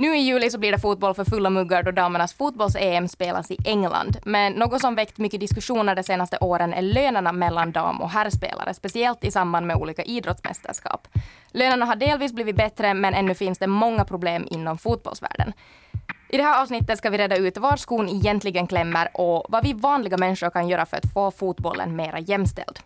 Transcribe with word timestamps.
Nu 0.00 0.16
i 0.16 0.20
juli 0.20 0.50
så 0.50 0.58
blir 0.58 0.72
det 0.72 0.78
fotboll 0.78 1.14
för 1.14 1.24
fulla 1.24 1.50
muggar 1.50 1.82
då 1.82 1.90
damernas 1.90 2.34
fotbolls-EM 2.34 3.08
spelas 3.08 3.50
i 3.50 3.56
England. 3.64 4.16
Men 4.24 4.52
något 4.52 4.80
som 4.80 4.94
väckt 4.94 5.18
mycket 5.18 5.40
diskussioner 5.40 5.94
de 5.94 6.02
senaste 6.02 6.38
åren 6.38 6.74
är 6.74 6.82
lönerna 6.82 7.32
mellan 7.32 7.72
dam 7.72 8.00
och 8.00 8.10
herrspelare, 8.10 8.74
speciellt 8.74 9.24
i 9.24 9.30
samband 9.30 9.66
med 9.66 9.76
olika 9.76 10.02
idrottsmästerskap. 10.02 11.08
Lönerna 11.50 11.86
har 11.86 11.96
delvis 11.96 12.32
blivit 12.32 12.56
bättre, 12.56 12.94
men 12.94 13.14
ännu 13.14 13.34
finns 13.34 13.58
det 13.58 13.66
många 13.66 14.04
problem 14.04 14.46
inom 14.50 14.78
fotbollsvärlden. 14.78 15.52
I 16.28 16.36
det 16.36 16.42
här 16.42 16.62
avsnittet 16.62 16.98
ska 16.98 17.10
vi 17.10 17.18
reda 17.18 17.36
ut 17.36 17.58
var 17.58 17.76
skon 17.76 18.08
egentligen 18.08 18.66
klämmer 18.66 19.08
och 19.14 19.46
vad 19.48 19.64
vi 19.64 19.72
vanliga 19.72 20.16
människor 20.16 20.50
kan 20.50 20.68
göra 20.68 20.86
för 20.86 20.96
att 20.96 21.12
få 21.12 21.30
fotbollen 21.30 21.96
mera 21.96 22.18
jämställd. 22.18 22.78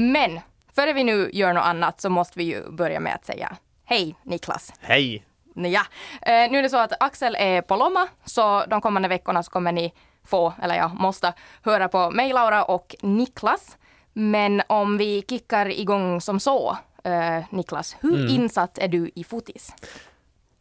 Men 0.00 0.40
före 0.74 0.92
vi 0.92 1.04
nu 1.04 1.30
gör 1.32 1.52
något 1.52 1.64
annat 1.64 2.00
så 2.00 2.10
måste 2.10 2.38
vi 2.38 2.44
ju 2.44 2.70
börja 2.70 3.00
med 3.00 3.14
att 3.14 3.24
säga 3.24 3.56
hej 3.84 4.14
Niklas. 4.22 4.72
Hej! 4.80 5.24
Ja, 5.54 5.82
eh, 6.22 6.50
nu 6.50 6.58
är 6.58 6.62
det 6.62 6.68
så 6.68 6.76
att 6.76 6.92
Axel 7.02 7.36
är 7.38 7.62
på 7.62 7.76
Lomma, 7.76 8.08
så 8.24 8.64
de 8.66 8.80
kommande 8.80 9.08
veckorna 9.08 9.42
så 9.42 9.50
kommer 9.50 9.72
ni 9.72 9.92
få, 10.24 10.54
eller 10.62 10.74
jag 10.74 10.94
måste, 10.94 11.32
höra 11.62 11.88
på 11.88 12.10
mig, 12.10 12.32
Laura 12.32 12.64
och 12.64 12.94
Niklas. 13.02 13.76
Men 14.12 14.62
om 14.66 14.98
vi 14.98 15.24
kickar 15.28 15.66
igång 15.68 16.20
som 16.20 16.40
så, 16.40 16.78
eh, 17.04 17.44
Niklas, 17.50 17.96
hur 18.00 18.14
Mm. 18.20 18.28
insatt 18.42 18.78
är 18.78 18.88
du 18.88 19.10
i 19.14 19.24
fotis? 19.24 19.72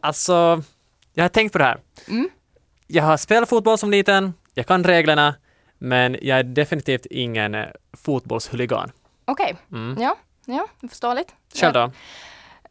Alltså, 0.02 0.64
jag 1.14 1.24
har 1.24 1.30
tänkt 1.30 1.52
på 1.52 1.58
det 1.58 1.64
här. 1.64 1.80
Mm. 2.08 2.30
Jag 2.88 3.04
har 3.04 3.18
spelat 3.18 3.50
fotboll 3.50 3.78
som 3.78 3.92
liten, 3.92 4.34
jag 4.54 4.68
kan 4.68 4.84
reglerna, 4.84 5.36
men 5.78 6.18
jag 6.22 6.40
är 6.40 6.44
definitivt 6.44 7.06
ingen 7.06 7.56
fotbollshuligan. 7.98 8.92
Okej, 9.32 9.56
Mm. 9.72 10.02
ja, 10.02 10.16
ja, 10.46 10.68
förståeligt. 10.90 11.36
Själv 11.56 11.74
då? 11.74 11.92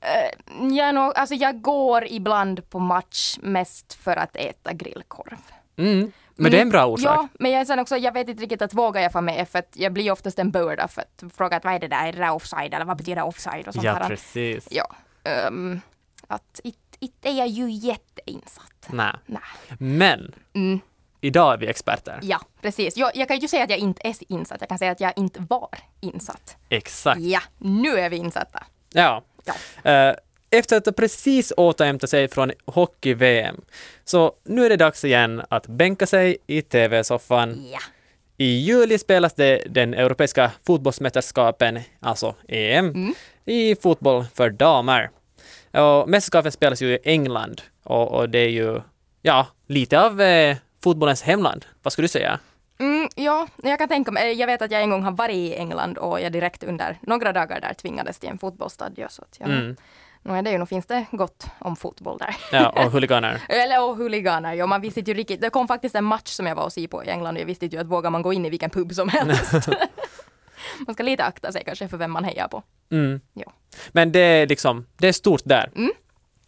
Eh, 0.00 0.66
jag, 0.76 0.94
nog, 0.94 1.12
alltså 1.16 1.34
jag 1.34 1.60
går 1.62 2.04
ibland 2.06 2.70
på 2.70 2.78
match 2.78 3.38
mest 3.42 3.94
för 3.94 4.16
att 4.16 4.36
äta 4.36 4.72
grillkorv. 4.72 5.38
Mm. 5.76 6.12
Men 6.40 6.50
det 6.50 6.58
är 6.58 6.62
en 6.62 6.70
bra 6.70 6.86
orsak. 6.86 7.06
Ja, 7.16 7.28
men 7.38 7.50
jag, 7.50 7.66
sen 7.66 7.78
också, 7.78 7.96
jag 7.96 8.12
vet 8.12 8.28
inte 8.28 8.42
riktigt 8.42 8.62
att 8.62 8.74
vågar 8.74 9.00
jag 9.02 9.12
få 9.12 9.20
med 9.20 9.48
för 9.48 9.58
att 9.58 9.72
jag 9.74 9.92
blir 9.92 10.12
oftast 10.12 10.38
en 10.38 10.50
börda 10.50 10.88
för 10.88 11.02
att 11.02 11.32
fråga 11.36 11.56
att 11.56 11.64
vad 11.64 11.74
är 11.74 11.78
det 11.78 11.88
där, 11.88 12.06
är 12.08 12.12
det 12.12 12.18
där 12.18 12.30
offside 12.32 12.74
eller 12.74 12.84
vad 12.84 12.96
betyder 12.96 13.22
offside 13.22 13.68
och 13.68 13.74
sånt 13.74 13.84
Ja, 13.84 13.92
här. 13.94 14.08
precis. 14.08 14.68
Ja, 14.70 14.94
ehm, 15.24 15.80
att 16.26 16.60
inte 17.00 17.28
är 17.28 17.32
jag 17.38 17.48
ju 17.48 17.70
jätteinsatt. 17.70 18.88
Nej. 18.90 19.12
Men 19.78 20.34
Mm, 20.54 20.80
idag 21.20 21.52
är 21.54 21.58
vi 21.58 21.66
experter. 21.66 22.18
ja, 22.22 22.40
precis. 22.62 22.96
Jag, 22.96 23.16
jag 23.16 23.28
kan 23.28 23.38
ju 23.38 23.48
säga 23.48 23.64
att 23.64 23.70
jag 23.70 23.78
inte 23.78 24.00
är 24.08 24.14
insatt, 24.28 24.56
jag 24.60 24.68
kan 24.68 24.78
säga 24.78 24.90
att 24.92 25.00
jag 25.00 25.12
inte 25.16 25.46
var 25.48 25.68
insatt. 26.00 26.56
Exakt. 26.68 27.20
Ja, 27.20 27.40
nu 27.58 27.98
är 27.98 28.10
vi 28.10 28.16
insatta. 28.16 28.64
Ja. 28.92 29.22
Ja. 29.44 29.90
Eh, 29.90 30.14
efter 30.50 30.76
att 30.76 30.96
precis 30.96 31.52
återhämtat 31.56 32.10
sig 32.10 32.28
från 32.28 32.52
hockey-VM, 32.66 33.60
så 34.04 34.32
nu 34.44 34.64
är 34.66 34.70
det 34.70 34.76
dags 34.76 35.04
igen 35.04 35.42
att 35.50 35.66
bänka 35.66 36.06
sig 36.06 36.36
i 36.46 36.62
TV-soffan. 36.62 37.68
Ja. 37.72 37.78
I 38.36 38.44
juli 38.46 38.98
spelas 38.98 39.34
det 39.34 39.62
den 39.70 39.94
europeiska 39.94 40.50
fotbollsmästerskapen, 40.66 41.80
alltså 42.00 42.34
EM, 42.48 42.86
Mm. 42.88 43.14
i 43.44 43.74
fotboll 43.76 44.24
för 44.34 44.50
damer. 44.50 45.10
Och 45.72 46.08
mästerskapet 46.08 46.54
spelas 46.54 46.82
ju 46.82 46.88
i 46.94 46.98
England 47.04 47.62
och, 47.84 48.08
och 48.12 48.28
det 48.30 48.38
är 48.38 48.48
ju, 48.48 48.80
ja, 49.22 49.46
lite 49.66 50.00
av 50.00 50.20
eh, 50.20 50.56
fotbollens 50.84 51.22
hemland. 51.22 51.64
Vad 51.82 51.92
skulle 51.92 52.04
du 52.04 52.08
säga? 52.08 52.38
Mm, 52.80 53.08
ja, 53.14 53.48
jag 53.62 53.78
kan 53.78 53.88
tänka 53.88 54.10
mig. 54.10 54.32
Jag 54.32 54.46
vet 54.46 54.62
att 54.62 54.70
jag 54.70 54.82
en 54.82 54.90
gång 54.90 55.02
har 55.02 55.12
varit 55.12 55.34
i 55.36 55.54
England 55.54 55.98
och 55.98 56.20
jag 56.20 56.32
direkt 56.32 56.62
under 56.64 56.98
några 57.02 57.32
dagar 57.32 57.60
där 57.60 57.74
tvingades 57.74 58.18
till 58.18 58.28
en 58.28 58.38
fotbollsstadion. 58.38 59.08
Så 59.10 59.22
att 59.22 59.36
ja, 59.40 59.46
Mm. 59.46 59.76
nu 60.22 60.32
är 60.36 60.42
det 60.42 60.50
ju, 60.50 60.58
nu 60.58 60.66
finns 60.66 60.86
det 60.86 61.04
gott 61.10 61.46
om 61.58 61.76
fotboll 61.76 62.18
där. 62.18 62.36
Ja, 62.52 62.68
och 62.84 62.92
huliganer. 62.92 63.42
Eller 63.48 63.82
och 63.84 63.96
huliganer, 63.96 64.54
ja 64.54 64.66
man 64.66 64.80
visste 64.80 65.00
ju 65.00 65.14
riktigt. 65.14 65.40
Det 65.40 65.50
kom 65.50 65.68
faktiskt 65.68 65.94
en 65.94 66.04
match 66.04 66.28
som 66.30 66.46
jag 66.46 66.54
var 66.56 66.64
och 66.64 66.72
se 66.72 66.88
på 66.88 67.04
i 67.04 67.08
England 67.08 67.34
och 67.36 67.40
jag 67.40 67.46
visste 67.46 67.66
ju 67.66 67.78
att 67.78 67.86
vågar 67.86 68.10
man 68.10 68.22
gå 68.22 68.32
in 68.32 68.46
i 68.46 68.50
vilken 68.50 68.70
pub 68.70 68.92
som 68.94 69.08
helst. 69.08 69.52
man 70.86 70.94
ska 70.94 71.02
lite 71.02 71.24
akta 71.24 71.52
sig 71.52 71.62
kanske 71.64 71.88
för 71.88 71.96
vem 71.96 72.10
man 72.10 72.24
hejar 72.24 72.48
på. 72.48 72.62
Mm. 72.90 73.20
Ja. 73.34 73.52
Men 73.92 74.12
det 74.12 74.20
är 74.20 74.46
liksom, 74.46 74.86
det 74.96 75.08
är 75.08 75.12
stort 75.12 75.42
där. 75.44 75.70
Mm. 75.76 75.92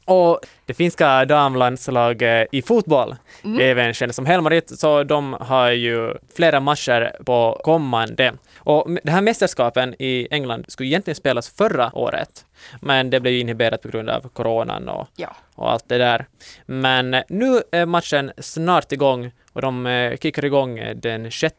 Och 0.05 0.41
det 0.67 0.75
finska 0.75 1.25
damlandslaget 1.25 2.49
i 2.53 2.63
fotboll, 2.63 3.17
Mm. 3.45 3.61
även 3.61 3.95
kända 3.95 4.13
som 4.13 4.27
Helmarit, 4.27 4.79
så 4.81 5.05
de 5.05 5.33
har 5.41 5.71
ju 5.71 6.15
flera 6.37 6.61
matcher 6.61 7.17
på 7.27 7.61
kommande. 7.65 8.33
Och 8.59 8.91
det 9.05 9.11
här 9.11 9.21
mästerskapen 9.21 9.95
i 9.99 10.29
England 10.31 10.65
skulle 10.69 10.89
egentligen 10.89 11.15
spelas 11.17 11.51
förra 11.51 11.91
året, 11.99 12.45
men 12.81 13.11
det 13.11 13.21
blev 13.21 13.35
ju 13.35 13.41
inhiberat 13.41 13.83
på 13.83 13.89
grund 13.89 14.11
av 14.11 14.29
coronan 14.29 14.89
och, 14.89 15.09
Ja. 15.17 15.37
och 15.55 15.71
allt 15.73 15.89
det 15.89 15.99
där. 15.99 16.27
Men 16.67 17.11
nu 17.29 17.63
är 17.73 17.87
matchen 17.87 18.33
snart 18.39 18.93
igång 18.93 19.31
och 19.53 19.63
de 19.63 19.87
eh, 19.87 20.17
kickar 20.17 20.45
igång 20.45 20.81
den 20.97 21.31
6 21.31 21.55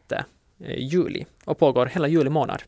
juli 0.76 1.26
och 1.44 1.58
pågår 1.58 1.86
hela 1.86 2.08
juli 2.08 2.30
månad. 2.30 2.62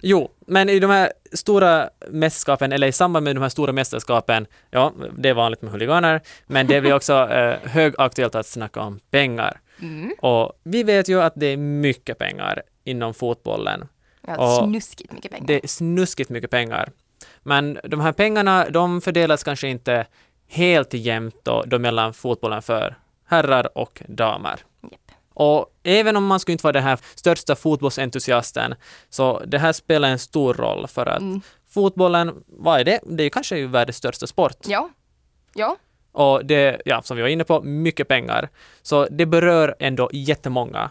Jo, 0.00 0.30
men 0.46 0.68
i 0.68 0.78
de 0.78 0.90
här 0.90 1.12
stora 1.32 1.90
mästerskapen, 2.08 2.72
eller 2.72 2.86
i 2.86 2.92
samband 2.92 3.24
med 3.24 3.36
de 3.36 3.42
här 3.42 3.48
stora 3.48 3.72
mästerskapen, 3.72 4.46
ja, 4.70 4.92
det 5.18 5.28
är 5.28 5.34
vanligt 5.34 5.62
med 5.62 5.72
huliganer, 5.72 6.20
men 6.46 6.66
det 6.66 6.80
blir 6.80 6.94
också 6.94 7.14
eh, 7.30 7.58
högaktuellt 7.62 8.34
att 8.34 8.46
snacka 8.46 8.80
om 8.80 9.00
pengar. 9.10 9.60
Mm. 9.82 10.14
Och 10.18 10.52
vi 10.62 10.82
vet 10.82 11.08
ju 11.08 11.22
att 11.22 11.32
det 11.36 11.46
är 11.46 11.56
mycket 11.56 12.18
pengar 12.18 12.62
inom 12.84 13.14
fotbollen. 13.14 13.88
Och 14.38 14.64
snuskigt 14.64 15.12
mycket 15.12 15.30
pengar. 15.30 15.46
Det 15.46 15.64
är 15.64 15.68
snuskigt 15.68 16.30
mycket 16.30 16.50
pengar. 16.50 16.90
Men 17.42 17.78
de 17.84 18.00
här 18.00 18.12
pengarna, 18.12 18.70
de 18.70 19.00
fördelas 19.00 19.44
kanske 19.44 19.68
inte 19.68 20.06
helt 20.48 20.94
jämnt 20.94 21.36
då, 21.42 21.64
då 21.66 21.78
mellan 21.78 22.14
fotbollen 22.14 22.62
för 22.62 22.96
herrar 23.26 23.78
och 23.78 24.02
damer. 24.08 24.60
Japp. 24.82 25.07
Och 25.40 25.66
även 25.82 26.16
om 26.16 26.26
man 26.26 26.40
skulle 26.40 26.52
inte 26.52 26.62
vara 26.64 26.72
den 26.72 26.82
här 26.82 26.98
största 27.14 27.56
fotbollsentusiasten, 27.56 28.74
så 29.10 29.42
det 29.46 29.58
här 29.58 29.72
spelar 29.72 30.08
en 30.08 30.18
stor 30.18 30.54
roll 30.54 30.86
för 30.88 31.06
att 31.06 31.20
Mm. 31.20 31.40
fotbollen, 31.70 32.34
vad 32.46 32.80
är 32.80 32.84
det? 32.84 33.00
Det 33.06 33.22
är 33.24 33.30
kanske 33.30 33.66
världens 33.66 33.96
största 33.96 34.26
sport. 34.26 34.56
Ja. 34.66 34.90
Ja. 35.54 35.76
Och 36.12 36.44
det, 36.46 36.82
ja, 36.84 37.02
som 37.02 37.16
vi 37.16 37.22
var 37.22 37.28
inne 37.28 37.44
på, 37.44 37.62
mycket 37.62 38.08
pengar. 38.08 38.48
Så 38.82 39.06
det 39.10 39.26
berör 39.26 39.74
ändå 39.78 40.10
jättemånga 40.12 40.90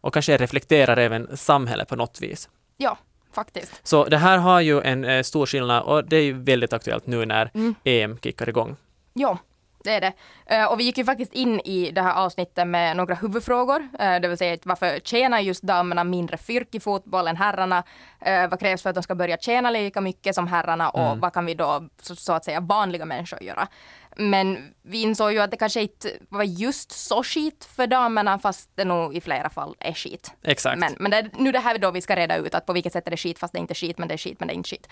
och 0.00 0.12
kanske 0.14 0.36
reflekterar 0.36 0.96
även 0.96 1.36
samhället 1.36 1.88
på 1.88 1.96
något 1.96 2.20
vis. 2.20 2.48
Ja, 2.76 2.98
faktiskt. 3.32 3.72
Så 3.82 4.04
det 4.04 4.16
här 4.18 4.38
har 4.38 4.60
ju 4.60 4.80
en 4.80 5.04
eh, 5.04 5.22
stor 5.22 5.46
skillnad 5.46 5.82
och 5.82 6.04
det 6.04 6.16
är 6.16 6.22
ju 6.22 6.32
väldigt 6.32 6.72
aktuellt 6.72 7.06
nu 7.06 7.26
när 7.26 7.50
Mm. 7.54 7.74
EM 7.84 8.18
kickar 8.22 8.48
igång. 8.48 8.76
Ja, 9.14 9.38
det 9.84 9.90
är 9.94 10.00
det. 10.00 10.12
Eh, 10.46 10.64
och 10.72 10.80
vi 10.80 10.84
gick 10.84 10.98
ju 10.98 11.04
faktiskt 11.04 11.32
in 11.32 11.60
i 11.60 11.90
det 11.90 12.02
här 12.02 12.14
avsnittet 12.14 12.66
med 12.68 12.96
några 12.96 13.14
huvudfrågor. 13.14 13.88
Eh, 13.98 14.20
det 14.20 14.28
vill 14.28 14.38
säga 14.38 14.58
varför 14.64 14.98
tjänar 15.00 15.38
just 15.40 15.62
damerna 15.62 16.04
mindre 16.04 16.36
fyrk 16.36 16.74
i 16.74 16.80
fotboll 16.80 17.28
än 17.28 17.36
herrarna? 17.36 17.82
Eh, 18.20 18.48
vad 18.48 18.60
krävs 18.60 18.82
för 18.82 18.90
att 18.90 18.94
de 18.96 19.02
ska 19.02 19.14
börja 19.14 19.36
tjäna 19.36 19.70
lika 19.70 20.00
mycket 20.00 20.34
som 20.34 20.46
herrarna? 20.46 20.90
Och 20.90 21.00
Mm. 21.00 21.20
vad 21.20 21.32
kan 21.32 21.46
vi 21.46 21.54
då 21.54 21.88
så, 22.02 22.16
så 22.16 22.32
att 22.32 22.44
säga 22.44 22.60
vanliga 22.60 23.04
människor 23.04 23.42
göra? 23.42 23.68
Men 24.16 24.74
vi 24.82 25.02
insåg 25.02 25.32
ju 25.32 25.38
att 25.38 25.50
det 25.50 25.56
kanske 25.56 25.82
inte 25.82 26.12
var 26.28 26.42
just 26.42 26.92
så 26.92 27.22
skit 27.22 27.68
för 27.76 27.86
damerna 27.86 28.38
fast 28.38 28.70
det 28.74 28.84
nog 28.84 29.16
i 29.16 29.20
flera 29.20 29.50
fall 29.50 29.76
är 29.80 29.92
skit. 29.92 30.32
Exakt. 30.42 30.78
Men, 30.78 30.96
men 30.98 31.10
det 31.10 31.16
är 31.16 31.30
nu 31.38 31.52
det 31.52 31.58
här 31.58 31.78
då 31.78 31.90
vi 31.90 32.00
ska 32.00 32.16
reda 32.16 32.36
ut 32.36 32.54
att 32.54 32.66
på 32.66 32.72
vilket 32.72 32.92
sätt 32.92 33.06
är 33.06 33.10
det 33.10 33.16
skit 33.16 33.38
fast 33.38 33.52
det 33.52 33.58
är 33.58 33.60
inte 33.60 33.74
skit 33.74 33.98
men 33.98 34.08
det 34.08 34.14
är 34.14 34.18
skit 34.18 34.40
men 34.40 34.48
det 34.48 34.54
är 34.54 34.56
inte 34.56 34.68
skit. 34.70 34.88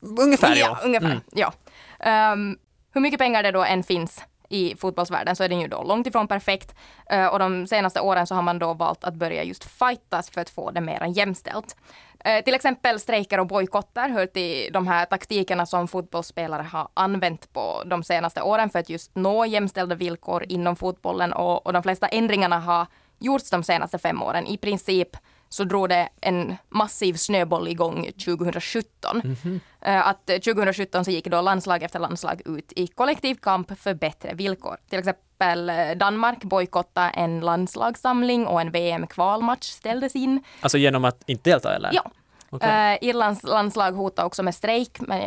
Ungefär 0.20 0.56
ja. 0.56 0.78
Ja, 0.80 0.80
ungefär. 0.84 1.20
Ja. 1.32 1.52
Ehm, 2.00 2.56
hur 2.94 3.00
mycket 3.00 3.18
pengar 3.18 3.42
det 3.42 3.50
då 3.50 3.64
än 3.64 3.82
finns 3.82 4.24
i 4.52 4.76
fotbollsvärlden 4.76 5.36
så 5.36 5.44
är 5.44 5.48
den 5.48 5.60
ju 5.60 5.68
då 5.68 5.82
långt 5.82 6.06
ifrån 6.06 6.28
perfekt. 6.28 6.74
Eh, 7.10 7.26
och 7.26 7.38
de 7.38 7.66
senaste 7.66 8.00
åren 8.00 8.26
så 8.26 8.34
har 8.34 8.42
man 8.42 8.58
då 8.58 8.74
valt 8.74 9.04
att 9.04 9.14
börja 9.14 9.42
just 9.44 9.64
fightas 9.64 10.30
för 10.30 10.40
att 10.40 10.50
få 10.50 10.70
det 10.70 10.80
mer 10.80 11.06
jämställt. 11.16 11.76
Eh, 12.24 12.44
till 12.44 12.54
exempel 12.54 13.00
strejker 13.00 13.40
och 13.40 13.46
bojkotter 13.46 14.08
hör 14.08 14.26
till 14.26 14.72
de 14.72 14.86
här 14.86 15.04
taktikerna 15.04 15.66
som 15.66 15.88
fotbollsspelare 15.88 16.62
har 16.62 16.88
använt 16.94 17.52
på 17.52 17.82
de 17.86 18.02
senaste 18.02 18.42
åren 18.42 18.70
för 18.70 18.78
att 18.78 18.88
just 18.88 19.14
nå 19.14 19.46
jämställda 19.46 19.94
villkor 19.94 20.44
inom 20.48 20.76
fotbollen 20.76 21.32
och, 21.32 21.66
och 21.66 21.72
de 21.72 21.82
flesta 21.82 22.08
ändringarna 22.08 22.58
har 22.58 22.86
gjorts 23.18 23.50
de 23.50 23.62
senaste 23.62 23.98
fem 23.98 24.22
åren. 24.22 24.46
I 24.46 24.56
princip 24.56 25.16
så 25.52 25.64
drog 25.64 25.88
det 25.88 26.08
en 26.20 26.56
massiv 26.68 27.14
snöboll 27.14 27.68
igång 27.68 28.10
2017. 28.24 29.36
Eh, 29.80 30.06
Att 30.08 30.30
eh, 30.30 30.36
2017 30.36 31.04
så 31.04 31.10
gick 31.10 31.26
då 31.26 31.40
landslag 31.40 31.82
efter 31.82 31.98
landslag 31.98 32.42
ut 32.44 32.72
i 32.76 32.86
kollektiv 32.86 33.34
kamp 33.34 33.78
för 33.78 33.94
bättre 33.94 34.34
villkor. 34.34 34.76
Till 34.90 34.98
exempel 34.98 35.70
eh, 35.70 35.90
Danmark 35.96 36.44
bojkottade 36.44 37.08
en 37.08 37.40
landslagssamling 37.40 38.46
och 38.46 38.60
en 38.60 38.70
VM-kvalmatch 38.70 39.66
ställdes 39.70 40.16
in. 40.16 40.44
Alltså 40.60 40.78
genom 40.78 41.04
att 41.04 41.22
inte 41.26 41.50
delta 41.50 41.74
eller? 41.74 41.90
Ja. 41.92 42.10
Okej. 42.50 42.92
Eh, 43.02 43.08
Irlands 43.08 43.42
landslag 43.42 43.92
hotade 43.92 44.26
också 44.26 44.42
med 44.42 44.54
strejk, 44.54 45.00
men 45.00 45.22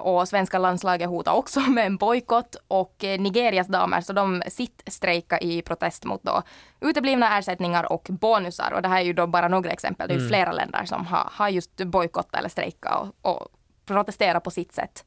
och 0.00 0.28
svenska 0.28 0.58
landslaget 0.58 1.08
hotar 1.08 1.32
också 1.32 1.60
med 1.70 1.86
en 1.86 1.96
bojkott 1.96 2.56
och 2.68 3.04
eh, 3.04 3.20
Nigerias 3.20 3.66
damer 3.66 4.00
så 4.00 4.12
de 4.12 4.42
sitt 4.48 4.82
strejka 4.86 5.38
i 5.38 5.62
protest 5.62 6.04
mot 6.04 6.22
då 6.22 6.42
uteblivna 6.80 7.38
ersättningar 7.38 7.92
och 7.92 8.06
bonusar 8.10 8.72
och 8.72 8.82
det 8.82 8.88
här 8.88 9.00
är 9.00 9.04
ju 9.04 9.12
då 9.12 9.26
bara 9.26 9.48
några 9.48 9.70
exempel. 9.70 10.08
Det 10.08 10.14
är 10.14 10.16
ju 10.16 10.20
Mm. 10.20 10.28
flera 10.28 10.52
länder 10.52 10.84
som 10.84 11.06
har, 11.06 11.28
har 11.32 11.48
just 11.48 11.76
bojkottat 11.76 12.34
eller 12.36 12.48
strejkat 12.48 13.12
och, 13.22 13.30
och 13.30 13.48
protesterat 13.86 14.44
på 14.44 14.50
sitt 14.50 14.72
sätt. 14.72 15.04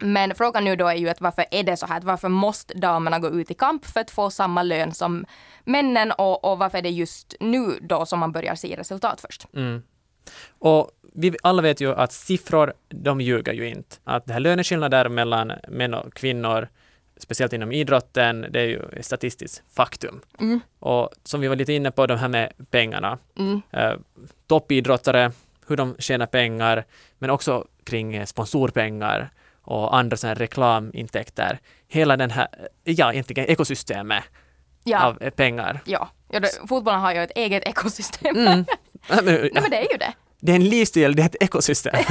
Men 0.00 0.34
frågan 0.34 0.64
nu 0.64 0.76
då 0.76 0.86
är 0.86 0.94
ju 0.94 1.08
att 1.08 1.20
varför 1.20 1.44
är 1.50 1.62
det 1.62 1.76
så 1.76 1.86
här? 1.86 2.00
Varför 2.00 2.28
måste 2.28 2.74
damerna 2.74 3.18
gå 3.18 3.28
ut 3.28 3.50
i 3.50 3.54
kamp 3.54 3.86
för 3.86 4.00
att 4.00 4.10
få 4.10 4.30
samma 4.30 4.62
lön 4.62 4.94
som 4.94 5.24
männen 5.64 6.12
och, 6.12 6.44
och 6.44 6.58
varför 6.58 6.78
är 6.78 6.82
det 6.82 6.90
just 6.90 7.34
nu 7.40 7.78
då 7.80 8.06
som 8.06 8.18
man 8.18 8.32
börjar 8.32 8.54
se 8.54 8.76
resultat 8.76 9.20
först? 9.20 9.46
Mm. 9.54 9.82
Och 10.58 10.90
vi 11.14 11.36
alla 11.42 11.62
vet 11.62 11.80
ju 11.80 11.94
att 11.94 12.12
siffror, 12.12 12.72
de 12.88 13.20
ljuger 13.20 13.52
ju 13.52 13.68
inte. 13.68 13.96
Att 14.04 14.26
det 14.26 14.32
här 14.32 14.40
löneskillnader 14.40 15.08
mellan 15.08 15.52
män 15.68 15.94
och 15.94 16.14
kvinnor, 16.14 16.68
speciellt 17.16 17.52
inom 17.52 17.72
idrotten, 17.72 18.46
det 18.50 18.60
är 18.60 18.64
ju 18.66 18.82
ett 18.96 19.06
statistiskt 19.06 19.62
faktum. 19.76 20.20
Mm. 20.40 20.60
Och 20.78 21.10
som 21.24 21.40
vi 21.40 21.48
var 21.48 21.56
lite 21.56 21.72
inne 21.72 21.90
på, 21.90 22.06
de 22.06 22.18
här 22.18 22.28
med 22.28 22.52
pengarna. 22.70 23.18
Mm. 23.38 23.62
Eh, 23.70 23.92
toppidrottare, 24.46 25.32
hur 25.68 25.76
de 25.76 25.96
tjänar 25.98 26.26
pengar, 26.26 26.84
men 27.18 27.30
också 27.30 27.64
kring 27.84 28.26
sponsorpengar 28.26 29.30
och 29.62 29.96
andra 29.96 30.16
sådana 30.16 30.34
reklamintäkter. 30.34 31.58
Hela 31.88 32.16
den 32.16 32.30
här, 32.30 32.48
ja 32.84 33.12
egentligen 33.12 33.46
ekosystemet 33.46 34.24
Ja, 34.84 35.04
av 35.06 35.30
pengar. 35.30 35.80
ja. 35.84 36.08
ja 36.30 36.40
det, 36.40 36.48
fotbollen 36.68 37.00
har 37.00 37.12
ju 37.14 37.22
ett 37.22 37.32
eget 37.34 37.68
ekosystem. 37.68 38.36
Mm. 38.36 38.64
Ja, 39.08 39.16
men, 39.22 39.34
Nej 39.34 39.50
men 39.54 39.70
det 39.70 39.76
är 39.76 39.92
ju 39.92 39.98
det. 39.98 40.12
Det 40.44 40.52
är 40.52 40.56
en 40.56 40.68
livsstil, 40.68 41.16
det 41.16 41.22
är 41.22 41.26
ett 41.26 41.42
ekosystem. 41.42 41.94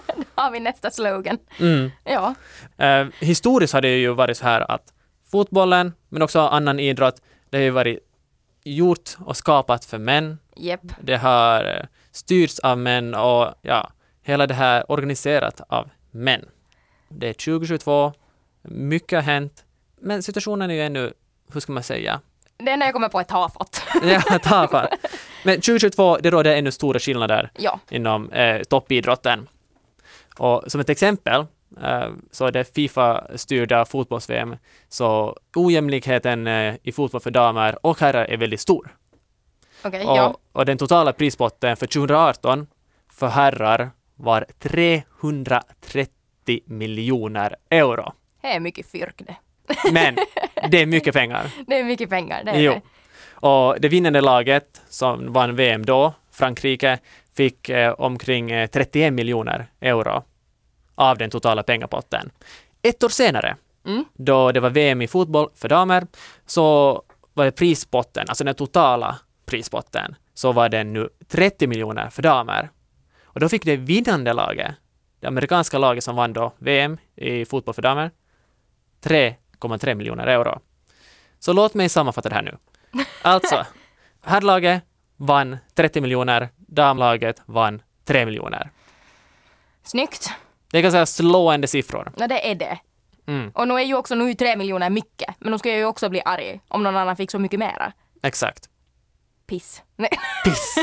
Har 0.34 0.50
vi 0.50 0.60
nästa 0.60 0.90
slogan. 0.90 1.38
Mm. 1.60 1.90
Ja. 2.04 2.34
Eh, 2.76 3.06
historiskt 3.20 3.72
har 3.72 3.80
det 3.80 3.96
ju 3.96 4.14
varit 4.14 4.36
så 4.36 4.44
här 4.44 4.70
att 4.70 4.92
fotbollen, 5.30 5.92
men 6.08 6.22
också 6.22 6.40
annan 6.40 6.80
idrott, 6.80 7.22
det 7.50 7.56
har 7.56 7.64
ju 7.64 7.70
varit 7.70 7.98
gjort 8.64 9.16
och 9.18 9.36
skapat 9.36 9.84
för 9.84 9.98
män. 9.98 10.38
Jep. 10.56 10.80
Det 11.00 11.16
har 11.16 11.64
eh, 11.64 11.86
styrts 12.12 12.58
av 12.58 12.78
män 12.78 13.14
och 13.14 13.54
ja, 13.62 13.90
hela 14.22 14.46
det 14.46 14.54
här 14.54 14.90
organiserat 14.90 15.60
av 15.68 15.90
män. 16.10 16.44
Det 17.08 17.28
är 17.28 17.32
2022, 17.32 18.12
mycket 18.62 19.16
har 19.16 19.22
hänt, 19.22 19.64
men 20.00 20.22
situationen 20.22 20.70
är 20.70 20.74
ju 20.74 20.82
ännu, 20.82 21.12
hur 21.52 21.60
ska 21.60 21.72
man 21.72 21.82
säga, 21.82 22.20
Det 22.58 22.70
enda 22.70 22.86
jag 22.86 22.92
kommer 22.92 23.08
på 23.08 23.20
är 23.20 23.24
tafatt. 23.24 23.82
ja, 24.02 24.38
tappar. 24.38 24.88
Men 25.44 25.54
2022, 25.54 26.16
det 26.16 26.30
råder 26.30 26.56
ännu 26.56 26.70
stora 26.70 26.98
skillnader 26.98 27.50
ja. 27.58 27.80
inom 27.90 28.30
eh, 28.30 28.62
toppidrotten. 28.62 29.48
Och 30.38 30.64
som 30.66 30.80
ett 30.80 30.88
exempel 30.88 31.40
eh, 31.82 32.08
så 32.30 32.46
är 32.46 32.52
det 32.52 32.74
Fifa-styrda 32.74 33.84
fotbolls-VM, 33.84 34.56
så 34.88 35.36
ojämlikheten 35.54 36.46
eh, 36.46 36.74
i 36.82 36.92
fotboll 36.92 37.20
för 37.20 37.30
damer 37.30 37.86
och 37.86 38.00
herrar 38.00 38.24
är 38.24 38.36
väldigt 38.36 38.60
stor. 38.60 38.96
Okej, 39.84 40.06
Och, 40.06 40.16
ja. 40.16 40.36
och 40.52 40.66
den 40.66 40.78
totala 40.78 41.12
prispotten 41.12 41.76
för 41.76 41.86
2018 41.86 42.66
för 43.12 43.28
herrar 43.28 43.90
var 44.14 44.46
330 44.58 46.10
miljoner 46.66 47.56
euro. 47.70 48.12
Det 48.40 48.48
är 48.48 48.60
mycket 48.60 48.86
fyrk 48.86 49.22
det. 49.26 49.36
Men 49.92 50.16
det 50.70 50.82
är 50.82 50.86
mycket 50.86 51.14
pengar. 51.14 51.50
Det 51.66 51.78
är 51.80 51.84
mycket 51.84 52.10
pengar. 52.10 52.44
Det 52.44 52.50
är 52.50 52.60
Jo. 52.60 52.72
det. 52.72 52.80
Och 53.48 53.80
det 53.80 53.88
vinnande 53.88 54.20
laget 54.20 54.82
som 54.88 55.32
vann 55.32 55.56
VM 55.56 55.84
då, 55.86 56.14
Frankrike, 56.32 56.98
fick 57.36 57.68
eh, 57.68 57.92
omkring 57.92 58.50
eh, 58.50 58.66
31 58.66 59.12
miljoner 59.12 59.66
euro 59.80 60.22
av 60.94 61.18
den 61.18 61.30
totala 61.30 61.62
pengapotten. 61.62 62.30
Ett 62.82 63.02
år 63.04 63.08
senare, 63.08 63.56
Mm. 63.86 64.04
då 64.14 64.52
det 64.52 64.60
var 64.60 64.70
VM 64.70 65.02
i 65.02 65.06
fotboll 65.08 65.48
för 65.54 65.68
damer, 65.68 66.06
så 66.46 67.02
var 67.34 67.44
det 67.44 67.52
prispotten, 67.52 68.24
alltså 68.28 68.44
den 68.44 68.54
totala 68.54 69.18
prispotten, 69.46 70.14
så 70.34 70.52
var 70.52 70.68
den 70.68 70.92
nu 70.92 71.08
30 71.28 71.66
miljoner 71.66 72.10
för 72.10 72.22
damer. 72.22 72.68
Och 73.24 73.40
då 73.40 73.48
fick 73.48 73.64
det 73.64 73.76
vinnande 73.76 74.32
laget, 74.32 74.74
det 75.20 75.26
amerikanska 75.26 75.78
laget 75.78 76.04
som 76.04 76.16
vann 76.16 76.32
då 76.32 76.52
VM 76.58 76.98
i 77.16 77.44
fotboll 77.44 77.74
för 77.74 77.82
damer, 77.82 78.10
3,3 79.60 79.94
miljoner 79.94 80.26
euro. 80.26 80.60
Så 81.38 81.52
låt 81.52 81.74
mig 81.74 81.88
sammanfatta 81.88 82.28
det 82.28 82.34
här 82.34 82.42
nu. 82.42 82.56
Alltså, 83.22 83.66
herrlaget 84.22 84.82
vann 85.16 85.56
30 85.74 86.00
miljoner, 86.00 86.48
damlaget 86.56 87.42
vann 87.46 87.82
3 88.04 88.26
miljoner. 88.26 88.70
Snyggt. 89.82 90.30
Det 90.70 90.78
är 90.78 90.82
ganska 90.82 91.06
slående 91.06 91.66
siffror. 91.66 92.12
Ja, 92.16 92.26
det 92.28 92.50
är 92.50 92.54
det. 92.54 92.78
Mm, 93.26 93.50
Och 93.54 93.68
nu 93.68 93.74
är 93.74 93.80
ju 93.84 93.94
också, 93.94 94.14
nu 94.14 94.24
är 94.24 94.28
ju 94.28 94.34
tre 94.34 94.56
miljoner 94.56 94.90
mycket. 94.90 95.34
Men 95.38 95.52
nu 95.52 95.58
ska 95.58 95.68
jag 95.68 95.78
ju 95.78 95.84
också 95.84 96.08
bli 96.08 96.22
arg 96.24 96.60
om 96.68 96.82
någon 96.82 96.96
annan 96.96 97.16
fick 97.16 97.30
så 97.30 97.38
mycket 97.38 97.58
mera. 97.58 97.92
exakt. 98.22 98.68
Piss. 99.46 99.82
Nej. 99.96 100.10
Piss! 100.44 100.76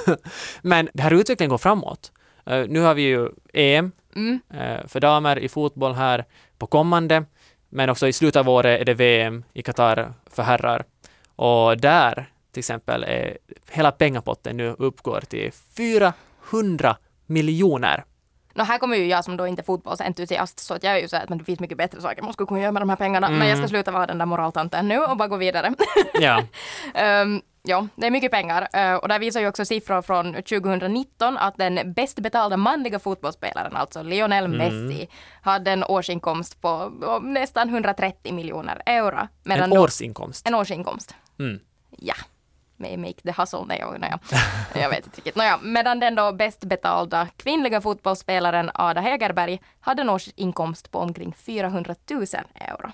Men 0.62 0.88
det 0.94 1.02
här 1.02 1.12
utvecklingen 1.12 1.50
går 1.50 1.58
framåt. 1.58 2.12
Eh, 2.46 2.66
nu 2.68 2.80
har 2.80 2.94
vi 2.94 3.02
ju 3.02 3.28
EM 3.54 3.92
Mm. 4.16 4.40
eh, 4.54 4.86
för 4.86 5.00
damer 5.00 5.38
i 5.38 5.48
fotboll 5.48 5.94
här 5.94 6.24
på 6.58 6.66
kommande, 6.66 7.24
men 7.68 7.90
också 7.90 8.08
i 8.08 8.12
slutet 8.12 8.40
av 8.40 8.48
året 8.48 8.80
är 8.80 8.84
det 8.84 8.94
VM 8.94 9.44
i 9.52 9.62
Qatar 9.62 10.12
för 10.30 10.42
herrar. 10.42 10.84
Och 11.36 11.78
där 11.78 12.30
till 12.52 12.58
exempel 12.60 13.04
är 13.04 13.38
hela 13.70 13.92
pengapotten 13.92 14.56
nu 14.56 14.74
uppgår 14.78 15.20
till 15.20 15.52
400 15.76 16.96
miljoner. 17.26 18.04
Nå, 18.54 18.64
här 18.64 18.78
kommer 18.78 18.96
ju 18.96 19.06
jag 19.06 19.24
som 19.24 19.36
då 19.36 19.46
inte 19.46 19.62
är 19.62 19.64
fotbollsentusiast 19.64 20.58
så 20.58 20.74
att 20.74 20.82
jag 20.82 20.92
är 20.96 20.98
ju 20.98 21.08
så 21.08 21.16
att 21.16 21.28
men 21.28 21.38
det 21.38 21.44
finns 21.44 21.60
mycket 21.60 21.78
bättre 21.78 22.00
saker 22.00 22.22
man 22.22 22.32
skulle 22.32 22.46
kunna 22.46 22.60
göra 22.60 22.72
med 22.72 22.82
de 22.82 22.88
här 22.88 22.96
pengarna. 22.96 23.28
Men 23.28 23.38
jag 23.48 23.56
ska 23.56 23.58
Mm. 23.58 23.68
sluta 23.68 23.90
vara 23.90 24.06
den 24.06 24.18
där 24.18 24.26
moraltanten 24.26 24.88
nu 24.88 24.98
och 24.98 25.16
bara 25.16 25.28
gå 25.28 25.36
vidare. 25.36 25.74
Ja. 26.20 26.42
Ehm, 26.94 27.40
ja, 27.68 27.86
det 27.96 28.06
är 28.06 28.10
mycket 28.10 28.30
pengar. 28.32 28.68
Eh, 28.72 28.94
och 28.94 29.08
där 29.08 29.18
visar 29.18 29.40
ju 29.40 29.48
också 29.48 29.64
siffror 29.64 30.02
från 30.02 30.34
2019 30.34 31.36
att 31.38 31.56
den 31.56 31.92
bäst 31.92 32.18
betalda 32.20 32.56
manliga 32.56 32.98
fotbollsspelaren, 32.98 33.76
alltså 33.76 34.02
Lionel 34.02 34.44
Mm. 34.44 34.58
Messi, 34.58 35.08
hade 35.42 35.70
en 35.72 35.84
årsinkomst 35.84 36.60
på 36.60 36.88
nästan 37.22 37.68
130 37.68 38.32
miljoner 38.34 38.82
euro. 38.86 39.18
En 39.18 39.28
Medan 39.42 39.70
då- 39.70 39.80
årsinkomst. 39.82 40.46
en 40.48 40.54
årsinkomst. 40.54 41.14
Mm. 41.38 41.60
Ja. 41.98 42.14
May 42.80 42.96
make 42.96 43.14
the 43.24 43.32
hustle. 43.38 43.64
Nej, 43.66 43.84
naja. 43.98 44.18
jag 44.74 44.88
vet 44.90 45.04
inte 45.04 45.16
riktigt. 45.16 45.36
Nåja, 45.36 45.58
medan 45.62 46.00
den 46.00 46.14
då 46.14 46.32
bäst 46.32 46.60
betalda 46.64 47.28
kvinnliga 47.36 47.80
fotbollsspelaren 47.80 48.70
Ada 48.74 49.00
Hegerberg 49.00 49.60
hade 49.80 50.02
en 50.02 50.10
årsinkomst 50.10 50.90
på 50.90 50.98
omkring 50.98 51.34
400 51.34 51.94
000 52.10 52.24
euro. 52.54 52.90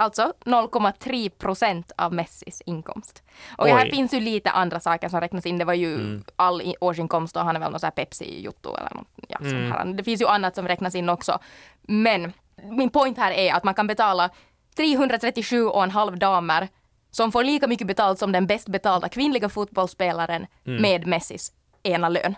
Alltså 0.00 0.32
0,3 0.44 1.28
procent 1.30 1.92
av 1.96 2.12
Messis 2.14 2.60
inkomst. 2.66 3.22
Och 3.58 3.66
här 3.68 3.84
Oj. 3.84 3.90
finns 3.90 4.14
ju 4.14 4.20
lite 4.20 4.50
andra 4.50 4.80
saker 4.80 5.08
som 5.08 5.20
räknas 5.20 5.46
in. 5.46 5.58
Det 5.58 5.64
var 5.64 5.74
ju 5.74 5.94
Mm. 5.94 6.24
all 6.36 6.74
årsinkomst 6.80 7.36
och 7.36 7.42
han 7.44 7.56
är 7.56 7.60
väl 7.60 7.70
någon 7.70 7.80
sån 7.80 7.86
här 7.96 8.04
Pepsi-jotto 8.04 8.76
eller 8.78 8.94
något. 8.94 9.06
Ja, 9.28 9.38
Mm. 9.40 9.72
här. 9.72 9.84
Det 9.84 10.04
finns 10.04 10.20
ju 10.22 10.26
annat 10.26 10.54
som 10.54 10.68
räknas 10.68 10.94
in 10.94 11.08
också. 11.08 11.38
Men 11.82 12.32
min 12.62 12.90
point 12.90 13.18
här 13.18 13.32
är 13.32 13.54
att 13.54 13.64
man 13.64 13.74
kan 13.74 13.86
betala 13.86 14.30
337,5 14.76 16.16
damer 16.18 16.68
som 17.10 17.32
får 17.32 17.44
lika 17.44 17.66
mycket 17.66 17.86
betalt 17.86 18.18
som 18.18 18.32
den 18.32 18.46
bäst 18.46 18.68
betalda 18.68 19.08
kvinnliga 19.08 19.48
fotbollsspelaren 19.48 20.46
Mm. 20.66 20.82
med 20.82 21.06
Messis 21.06 21.52
ena 21.82 22.08
lön. 22.08 22.34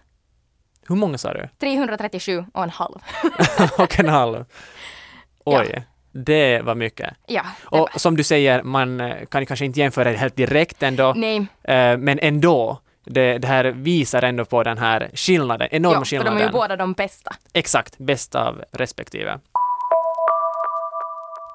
Hur 0.89 0.97
många 0.97 1.19
sa 1.19 1.33
du? 1.35 1.49
337,5. 1.59 3.01
och 3.79 3.99
en 4.01 4.09
halv. 4.09 4.45
Oj, 5.45 5.85
det 6.13 6.63
var 6.63 6.75
mycket. 6.75 7.15
ja, 7.27 7.43
Och 7.65 7.89
som 7.97 8.17
du 8.17 8.23
säger, 8.25 8.63
man 8.63 9.01
eh, 9.01 9.27
kan 9.27 9.47
kanske 9.47 9.65
inte 9.65 9.81
jämföra 9.81 10.11
det 10.11 10.17
helt 10.17 10.37
direkt 10.37 10.83
ändå, 10.83 11.13
Nej, 11.17 11.37
eh, 11.65 11.97
men 11.99 12.19
ändå. 12.23 12.81
Det, 13.05 13.39
det 13.39 13.49
här 13.49 13.65
visar 13.65 14.23
ändå 14.23 14.45
på 14.45 14.63
den 14.63 14.79
här 14.79 15.11
skillnaden, 15.15 15.69
enorma 15.71 15.95
ja, 15.95 15.99
för 15.99 16.05
de 16.05 16.17
skillnaden. 16.17 16.39
är 16.43 16.47
ju 16.47 16.53
båda 16.53 16.77
de 16.77 16.93
bästa. 16.93 17.35
Exakt, 17.53 17.99
bäst 17.99 18.35
av 18.35 18.65
respektive. 18.73 19.39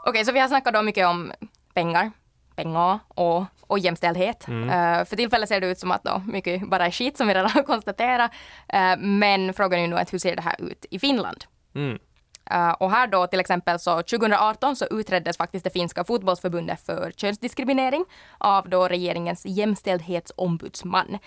Okej, 0.05 0.25
så 0.25 0.31
vi 0.31 0.39
har 0.39 0.47
snackat 0.47 0.73
då 0.73 0.81
mycket 0.81 1.07
om 1.07 1.31
pengar, 1.73 2.11
pengar 2.55 2.99
och, 3.07 3.43
och 3.61 3.79
jämställdhet. 3.79 4.47
Mm. 4.47 4.69
Eh, 4.69 5.05
för 5.05 5.15
tillfället 5.15 5.49
ser 5.49 5.61
det 5.61 5.67
ut 5.67 5.79
som 5.79 5.91
att 5.91 6.03
då 6.03 6.21
mycket 6.27 6.69
bara 6.69 6.85
är 6.85 6.91
skit 6.91 7.17
som 7.17 7.27
vi 7.27 7.33
redan 7.33 7.51
har 7.51 7.63
konstaterat. 7.63 8.31
Eh, 8.69 8.97
men 8.97 9.53
frågan 9.53 9.79
är 9.79 9.83
ju 9.83 9.87
nu 9.89 9.97
att 9.97 10.13
hur 10.13 10.19
ser 10.19 10.35
det 10.35 10.41
här 10.41 10.55
ut 10.61 10.85
i 10.91 10.99
Finland? 10.99 11.45
Mm. 11.75 11.99
Uh, 12.53 12.71
och 12.71 12.91
här 12.91 13.07
då 13.07 13.27
till 13.27 13.39
exempel 13.39 13.79
så 13.79 13.95
2018 13.95 14.75
så 14.75 14.85
utreddes 14.85 15.37
faktiskt 15.37 15.63
det 15.63 15.69
finska 15.69 16.03
fotbollsförbundet 16.03 16.85
för 16.85 17.11
könsdiskriminering 17.11 18.05
av 18.37 18.69
då 18.69 18.87
regeringens 18.87 19.45
jämställdhetsombudsman. 19.45 21.17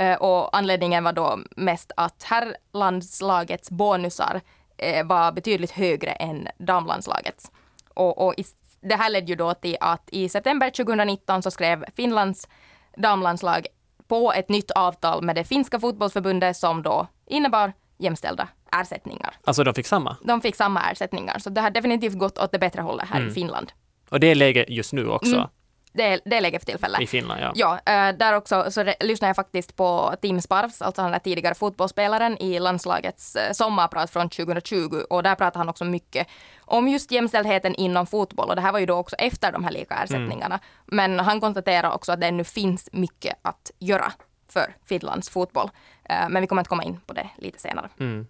Uh, 0.00 0.14
och 0.14 0.56
anledningen 0.56 1.04
var 1.04 1.12
då 1.12 1.38
mest 1.56 1.92
att 1.96 2.22
herrlandslagets 2.22 3.70
bonusar 3.70 4.40
uh, 4.84 5.06
var 5.06 5.32
betydligt 5.32 5.70
högre 5.70 6.10
än 6.10 6.48
damlandslagets. 6.58 7.50
Och, 7.94 8.26
och 8.26 8.34
i, 8.36 8.44
det 8.80 8.94
här 8.94 9.10
ledde 9.10 9.26
ju 9.26 9.36
då 9.36 9.54
till 9.54 9.76
att 9.80 10.08
i 10.12 10.28
september 10.28 10.70
2019 10.70 11.42
så 11.42 11.50
skrev 11.50 11.84
Finlands 11.94 12.48
damlandslag 12.96 13.66
på 14.08 14.32
ett 14.32 14.48
nytt 14.48 14.70
avtal 14.70 15.22
med 15.22 15.36
det 15.36 15.44
finska 15.44 15.80
fotbollsförbundet 15.80 16.56
som 16.56 16.82
då 16.82 17.06
innebar 17.26 17.72
jämställda 17.98 18.48
ersättningar. 18.72 19.34
Alltså 19.44 19.64
de 19.64 19.74
fick 19.74 19.86
samma? 19.86 20.16
De 20.24 20.40
fick 20.40 20.56
samma 20.56 20.90
ersättningar, 20.90 21.38
så 21.38 21.50
det 21.50 21.60
har 21.60 21.70
definitivt 21.70 22.14
gått 22.18 22.38
åt 22.38 22.52
det 22.52 22.58
bättre 22.58 22.82
hållet 22.82 23.08
här 23.08 23.16
Mm. 23.16 23.30
i 23.30 23.34
Finland. 23.34 23.72
Och 24.10 24.20
det 24.20 24.26
är 24.26 24.34
läge 24.34 24.64
just 24.68 24.92
nu 24.92 25.08
också 25.08 25.36
Mm. 25.36 25.48
Det 25.92 26.02
är, 26.02 26.20
det 26.24 26.36
är 26.36 26.40
läge 26.40 26.58
för 26.58 26.66
tillfället. 26.66 27.00
i 27.00 27.06
Finland, 27.06 27.40
ja. 27.40 27.52
Ja, 27.86 27.92
eh, 28.08 28.16
där 28.16 28.34
också 28.34 28.70
så 28.70 28.92
lyssnade 29.00 29.28
jag 29.28 29.36
faktiskt 29.36 29.76
på 29.76 30.14
Tim 30.22 30.40
Sparvs, 30.40 30.82
alltså 30.82 31.02
den 31.02 31.10
där 31.12 31.18
tidigare 31.18 31.54
fotbollsspelaren 31.54 32.38
i 32.42 32.58
landslagets 32.58 33.36
eh, 33.36 33.52
sommarprat 33.52 34.10
från 34.10 34.28
2020 34.30 35.02
och 35.10 35.22
där 35.22 35.34
pratade 35.34 35.58
han 35.58 35.68
också 35.68 35.84
mycket 35.84 36.26
om 36.60 36.88
just 36.88 37.10
jämställdheten 37.10 37.74
inom 37.74 38.06
fotboll 38.06 38.48
och 38.48 38.56
det 38.56 38.62
här 38.62 38.72
var 38.72 38.78
ju 38.78 38.86
då 38.86 38.94
också 38.96 39.16
efter 39.16 39.52
de 39.52 39.64
här 39.64 39.70
lika 39.70 39.94
ersättningarna. 39.94 40.60
Men 40.86 41.20
han 41.20 41.40
konstaterar 41.40 41.90
också 41.94 42.12
att 42.12 42.20
det 42.20 42.26
ännu 42.26 42.44
finns 42.44 42.88
mycket 42.92 43.36
att 43.42 43.70
göra 43.78 44.12
för 44.48 44.76
Finlands 44.86 45.30
fotboll. 45.30 45.70
Eh, 46.04 46.28
Men 46.28 46.40
vi 46.42 46.46
kommer 46.46 46.62
att 46.62 46.68
komma 46.68 46.84
in 46.84 47.00
på 47.06 47.12
det 47.12 47.28
lite 47.36 47.60
senare. 47.60 47.88
Mm. 48.00 48.26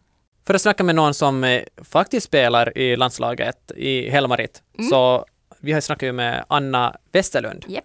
För 0.46 0.54
att 0.54 0.62
snacka 0.62 0.84
med 0.84 0.94
någon 0.94 1.14
som 1.14 1.44
eh, 1.44 1.62
faktiskt 1.84 2.26
spelar 2.26 2.78
i 2.78 2.96
landslaget 2.96 3.72
i 3.76 4.10
Helmarit, 4.10 4.62
Mm. 4.78 4.90
så 4.90 5.24
vi 5.60 5.72
har 5.72 5.80
snackat 5.80 6.06
ju 6.06 6.12
med 6.12 6.44
Anna 6.48 6.96
Westerlund 7.12 7.64
Yep. 7.68 7.84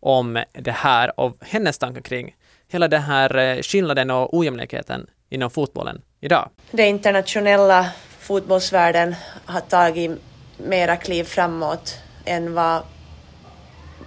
om 0.00 0.44
det 0.52 0.70
här 0.72 1.20
och 1.20 1.36
hennes 1.40 1.78
tankar 1.78 2.00
kring 2.00 2.36
hela 2.68 2.88
den 2.88 3.02
här 3.02 3.36
eh, 3.36 3.62
skillnaden 3.62 4.10
och 4.10 4.36
ojämlikheten 4.36 5.06
inom 5.30 5.50
fotbollen 5.50 6.02
idag. 6.20 6.48
Den 6.70 6.86
internationella 6.86 7.90
fotbollsvärlden 8.18 9.14
har 9.44 9.60
tagit 9.60 10.10
mera 10.58 10.96
kliv 10.96 11.24
framåt 11.24 11.98
än 12.24 12.54
vad, 12.54 12.82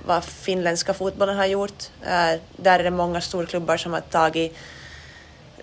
vad 0.05 0.23
finländska 0.23 0.93
fotbollen 0.93 1.37
har 1.37 1.45
gjort. 1.45 1.83
Eh, 2.03 2.39
där 2.57 2.79
är 2.79 2.83
det 2.83 2.91
många 2.91 3.21
storklubbar 3.21 3.77
som 3.77 3.93
har 3.93 4.01
tagit 4.01 4.57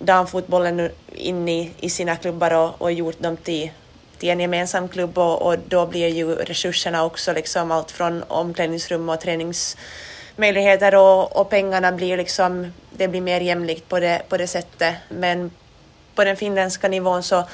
damfotbollen 0.04 0.76
nu 0.76 0.90
in 1.14 1.49
i, 1.49 1.71
i 1.80 1.90
sina 1.90 2.16
klubbar 2.16 2.54
och, 2.54 2.82
och 2.82 2.92
gjort 2.92 3.21
dem 3.21 3.37
till, 3.37 3.71
till 4.18 4.28
en 4.28 4.40
gemensam 4.40 4.88
klubb 4.88 5.18
och, 5.18 5.42
och 5.42 5.56
då 5.68 5.87
blir 5.87 6.09
ju 6.09 6.35
resurserna 6.35 7.04
också 7.04 7.32
liksom 7.32 7.71
allt 7.71 7.90
från 7.90 8.23
omklädningsrum 8.23 9.09
och 9.09 9.21
träningsmöjligheter 9.21 10.94
och, 10.94 11.37
och 11.37 11.50
pengarna 11.50 11.92
blir 11.92 12.16
liksom, 12.16 12.73
det 12.90 13.09
blir 13.09 13.21
mer 13.21 13.40
jämlikt 13.40 13.88
på 13.88 14.00
det, 14.00 14.23
på 14.28 14.37
det 14.37 14.47
sättet. 14.47 14.94
Men 15.09 15.50
på 16.14 16.25
den 16.25 16.37
finländska 16.37 16.88
nivån 16.88 17.23
så 17.23 17.44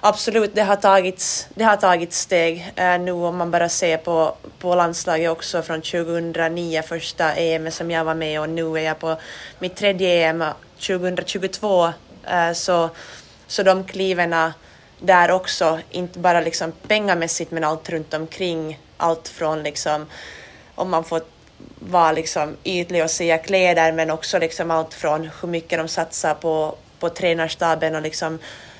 absolut, 0.00 0.54
det 0.54 0.62
har 0.62 0.76
tagits, 0.76 1.48
det 1.54 1.64
har 1.64 1.76
tagits 1.76 2.20
steg. 2.20 2.72
Eh, 2.76 2.98
nu 2.98 3.12
om 3.12 3.36
man 3.36 3.50
bara 3.50 3.68
ser 3.68 3.96
på, 3.96 4.34
på 4.58 4.74
landslaget 4.74 5.30
också 5.30 5.62
från 5.62 5.82
2009, 5.82 6.82
första 6.82 7.34
EM 7.34 7.70
som 7.70 7.90
jag 7.90 8.04
var 8.04 8.14
med 8.14 8.40
och 8.40 8.48
nu 8.48 8.78
är 8.78 8.82
jag 8.82 8.98
på 8.98 9.16
mitt 9.58 9.76
tredje 9.76 10.28
EM 10.28 10.44
2022. 10.86 11.86
Eh, 12.24 12.52
så, 12.52 12.90
så 13.46 13.62
de 13.62 13.84
kliven 13.84 14.34
där 15.00 15.30
också, 15.30 15.80
inte 15.90 16.18
bara 16.18 16.40
liksom 16.40 16.72
pengamässigt 16.72 17.50
men 17.50 17.64
allt 17.64 17.88
runt 17.88 18.14
omkring, 18.14 18.80
allt 18.96 19.28
från 19.28 19.62
liksom 19.62 20.06
om 20.74 20.90
man 20.90 21.04
får 21.04 21.20
vara 21.78 22.12
liksom 22.12 22.56
ytlig 22.64 23.04
och 23.04 23.10
säga 23.10 23.38
kläder 23.38 23.92
men 23.92 24.10
också 24.10 24.38
liksom 24.38 24.70
allt 24.70 24.94
från 24.94 25.30
hur 25.40 25.48
mycket 25.48 25.78
de 25.78 25.88
satsar 25.88 26.34
på, 26.34 26.74
på 26.98 27.08
tränarstaben 27.08 27.94
och 27.94 28.02
liksom 28.02 28.38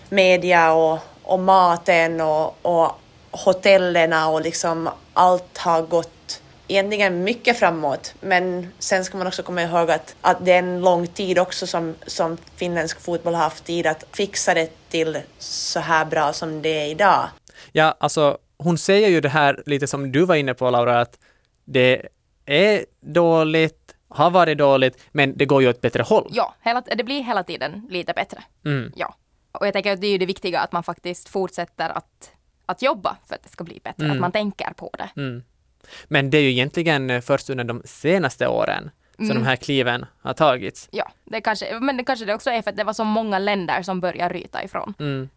media 0.09 0.73
och, 0.73 0.99
och 1.23 1.41
maten 1.41 2.21
och, 2.21 2.57
och 2.63 2.93
hotellerna 3.31 4.29
och 4.29 4.41
liksom 4.41 4.89
allt 5.13 5.59
har 5.59 5.83
gått 5.83 6.43
egentligen 6.69 7.25
mycket 7.25 7.59
framåt. 7.59 8.15
Men 8.21 8.69
sen 8.79 9.05
ska 9.05 9.19
man 9.19 9.27
också 9.27 9.43
komma 9.43 9.63
ihåg 9.63 9.91
att, 9.91 10.17
att 10.21 10.45
det 10.45 10.53
är 10.53 10.59
en 10.59 10.81
lång 10.81 11.07
tid 11.07 11.39
också 11.39 11.67
som, 11.67 11.95
som 12.07 12.37
finländsk 12.57 13.01
fotboll 13.01 13.35
har 13.35 13.43
haft 13.43 13.65
tid 13.65 13.87
att 13.87 14.05
fixa 14.13 14.55
det 14.55 14.71
till 14.89 15.19
så 15.39 15.81
här 15.81 16.05
bra 16.05 16.33
som 16.33 16.63
det 16.63 16.69
är 16.69 16.87
idag. 16.87 17.29
Ja, 17.73 17.97
alltså 18.01 18.39
hon 18.59 18.79
säger 18.79 19.09
ju 19.09 19.21
det 19.21 19.29
här 19.29 19.63
lite 19.67 19.87
som 19.87 20.13
du 20.13 20.25
var 20.25 20.35
inne 20.35 20.55
på 20.55 20.71
Laura, 20.71 21.01
att 21.01 21.19
det 21.65 22.03
är 22.47 22.85
dåligt, 23.01 23.95
har 24.09 24.31
varit 24.31 24.59
dåligt, 24.59 24.99
men 25.13 25.37
det 25.37 25.45
går 25.45 25.63
ju 25.63 25.69
åt 25.69 25.81
bättre 25.81 26.03
håll. 26.03 26.29
Ja, 26.33 26.55
hela, 26.63 26.81
det 26.81 27.05
blir 27.05 27.23
hela 27.23 27.43
tiden 27.43 27.87
lite 27.91 28.13
bättre. 28.13 28.43
Mm. 28.65 28.93
Ja. 28.97 29.15
Och 29.57 29.67
jag 29.67 29.73
tänker 29.73 29.93
att 29.93 30.01
det 30.01 30.07
är 30.07 30.11
ju 30.13 30.19
det 30.19 30.27
viktiga 30.27 30.61
att 30.61 30.73
man 30.73 30.83
faktiskt 30.83 31.29
fortsätter 31.29 31.89
att, 31.91 32.31
att 32.67 32.83
jobba 32.83 33.17
för 33.27 33.35
att 33.35 33.43
det 33.43 33.49
ska 33.49 33.65
bli 33.65 33.81
bättre, 33.85 34.05
Mm. 34.05 34.17
att 34.17 34.21
man 34.21 34.33
tänker 34.33 34.73
på 34.77 34.91
det. 34.99 35.21
Mm. 35.21 35.43
Men 36.05 36.31
det 36.31 36.39
är 36.39 36.43
ju 36.43 36.51
egentligen 36.51 37.11
eh, 37.11 37.21
först 37.21 37.51
under 37.51 37.65
de 37.65 37.83
senaste 37.85 38.49
åren 38.49 38.91
som 39.17 39.25
Mm. 39.25 39.37
de 39.37 39.45
här 39.45 39.57
kliven 39.57 40.07
har 40.23 40.35
tagits. 40.35 40.89
Ja, 40.93 41.11
det 41.25 41.41
kanske, 41.41 41.81
men 41.81 41.97
det 41.97 42.05
kanske 42.05 42.25
det 42.25 42.35
också 42.35 42.51
är 42.51 42.63
för 42.63 42.71
att 42.71 42.77
det 42.77 42.85
var 42.85 42.93
så 42.93 43.05
många 43.05 43.39
länder 43.39 43.83
som 43.83 44.01
började 44.01 44.35
ryta 44.35 44.65
ifrån. 44.65 44.95
Mm. 44.99 45.29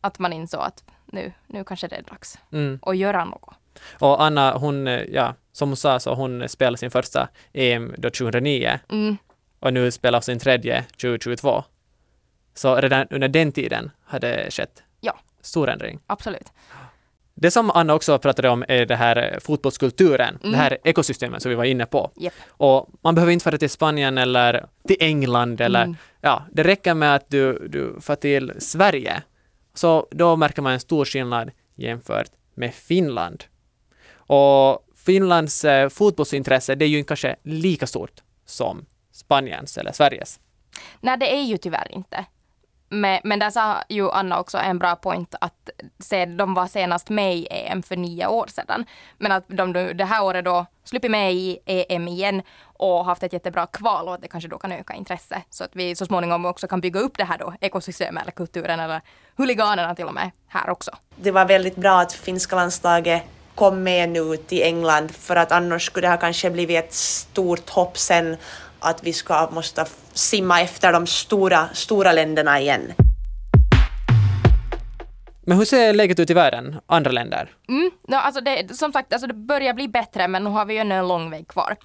Att 0.00 0.18
man 0.18 0.32
insåg 0.32 0.60
att 0.60 0.84
nu, 1.06 1.32
nu 1.46 1.64
kanske 1.64 1.88
det 1.88 1.96
är 1.96 2.02
dags 2.02 2.38
Mm. 2.52 2.78
att 2.82 2.96
göra 2.96 3.24
något. 3.24 3.54
Och 4.00 4.22
Anna, 4.22 4.52
hon, 4.58 4.86
eh, 4.88 5.00
ja, 5.02 5.34
som 5.52 5.68
hon 5.68 5.76
sa, 5.76 6.00
så 6.00 6.14
hon 6.14 6.48
spelade 6.48 6.76
sin 6.78 6.90
första 6.90 7.28
EM 7.52 7.94
då 7.98 8.10
2009 8.10 8.78
Mm, 8.90 9.16
och 9.60 9.72
nu 9.72 9.90
spelar 9.90 10.20
sin 10.20 10.38
tredje 10.38 10.82
2022. 11.00 11.64
Så 12.54 12.76
redan 12.76 13.06
under 13.10 13.28
den 13.28 13.52
tiden 13.52 13.90
hade 14.04 14.28
det 14.36 14.50
skett 14.50 14.82
Ja. 15.00 15.18
stor 15.40 15.68
ändring. 15.70 15.98
absolut. 16.06 16.52
Det 17.36 17.50
som 17.50 17.70
Anna 17.70 17.94
också 17.94 18.18
pratade 18.18 18.48
om 18.48 18.64
är 18.68 18.86
det 18.86 18.96
här 18.96 19.32
eh, 19.32 19.38
fotbollskulturen, 19.40 20.38
Mm. 20.40 20.52
det 20.52 20.56
här 20.58 20.78
ekosystemet 20.84 21.42
som 21.42 21.48
vi 21.50 21.54
var 21.54 21.64
inne 21.64 21.86
på. 21.86 22.10
Japp. 22.16 22.32
Och 22.48 22.88
man 23.02 23.14
behöver 23.14 23.32
inte 23.32 23.42
fara 23.44 23.58
till 23.58 23.70
Spanien 23.70 24.18
eller 24.18 24.66
till 24.88 24.96
England 25.00 25.60
eller 25.60 25.82
Mm. 25.84 25.96
ja, 26.20 26.42
det 26.52 26.62
räcker 26.62 26.94
med 26.94 27.14
att 27.14 27.30
du, 27.30 27.68
du 27.68 28.00
far 28.00 28.16
till 28.16 28.52
Sverige. 28.58 29.22
Så 29.74 30.06
då 30.10 30.36
märker 30.36 30.62
man 30.62 30.72
en 30.72 30.80
stor 30.80 31.04
skillnad 31.04 31.50
jämfört 31.74 32.30
med 32.54 32.74
Finland. 32.74 33.44
Och 34.16 34.86
Finlands 34.96 35.64
eh, 35.64 35.88
fotbollsintresse, 35.88 36.74
det 36.74 36.84
är 36.84 36.88
ju 36.88 37.04
kanske 37.04 37.36
lika 37.42 37.86
stort 37.86 38.22
som 38.46 38.86
Spaniens 39.12 39.78
eller 39.78 39.92
Sveriges. 39.92 40.40
Nej, 41.00 41.16
det 41.18 41.34
är 41.34 41.42
ju 41.42 41.56
tyvärr 41.56 41.88
inte. 41.94 42.24
Men, 42.94 43.20
men 43.24 43.38
där 43.38 43.50
sa 43.50 43.76
ju 43.88 44.10
Anna 44.10 44.40
också 44.40 44.58
en 44.58 44.78
bra 44.78 44.96
point 44.96 45.34
att 45.40 45.70
se, 45.98 46.26
de 46.26 46.54
var 46.54 46.66
senast 46.66 47.10
med 47.10 47.36
i 47.36 47.46
EM 47.50 47.82
för 47.82 47.96
nio 47.96 48.26
år 48.26 48.46
sedan. 48.46 48.84
Men 49.18 49.32
att 49.32 49.44
de 49.46 49.72
nu 49.72 49.92
det 49.92 50.04
här 50.04 50.24
året 50.24 50.44
då 50.44 50.66
sluppit 50.84 51.10
med 51.10 51.32
i 51.32 51.58
EM 51.66 52.08
igen 52.08 52.42
och 52.62 53.04
haft 53.04 53.22
ett 53.22 53.32
jättebra 53.32 53.66
kval 53.66 54.08
och 54.08 54.14
att 54.14 54.22
det 54.22 54.28
kanske 54.28 54.48
då 54.48 54.58
kan 54.58 54.72
öka 54.72 54.94
intresse. 54.94 55.42
Så 55.50 55.64
att 55.64 55.70
vi 55.76 55.96
så 55.96 56.06
småningom 56.06 56.44
också 56.44 56.66
kan 56.66 56.80
bygga 56.80 57.00
upp 57.00 57.18
det 57.18 57.24
här 57.24 57.38
då 57.38 57.54
ekosystemet 57.60 58.22
eller 58.22 58.32
kulturen 58.32 58.80
eller 58.80 59.00
huliganerna 59.36 59.94
till 59.94 60.06
och 60.06 60.14
med 60.14 60.30
här 60.48 60.70
också. 60.70 60.90
det 61.16 61.30
var 61.30 61.44
väldigt 61.44 61.76
bra 61.76 62.00
att 62.00 62.12
finska 62.12 62.56
landslaget 62.56 63.22
kom 63.54 63.82
med 63.82 64.08
nu 64.08 64.36
till 64.36 64.62
England 64.62 65.10
för 65.10 65.36
att 65.36 65.52
annars 65.52 65.86
skulle 65.86 66.06
det 66.06 66.10
ha 66.10 66.16
kanske 66.16 66.50
blivit 66.50 66.84
ett 66.84 66.92
stort 66.92 67.70
hopp 67.70 67.98
sen 67.98 68.36
att 68.84 69.04
vi 69.04 69.12
ska 69.12 69.48
måste 69.50 69.84
simma 70.12 70.60
efter 70.60 70.92
de 70.92 71.06
stora, 71.06 71.68
stora 71.72 72.12
länderna 72.12 72.60
igen. 72.60 72.92
Men 75.46 75.58
hur 75.58 75.64
ser 75.64 75.92
läget 75.92 76.18
ut 76.20 76.30
i 76.30 76.34
världen, 76.34 76.80
andra 76.86 77.10
länder? 77.10 77.50
Mm, 77.68 77.90
no, 78.08 78.14
alltså 78.16 78.40
det, 78.40 78.76
som 78.76 78.92
sagt, 78.92 79.12
alltså 79.12 79.26
det 79.26 79.34
börjar 79.34 79.74
bli 79.74 79.88
bättre 79.88 80.28
men 80.28 80.44
nu 80.44 80.50
har 80.50 80.64
vi 80.64 80.74
ju 80.74 80.80
en 80.80 81.08
lång 81.08 81.30
väg 81.30 81.48
kvar. 81.48 81.76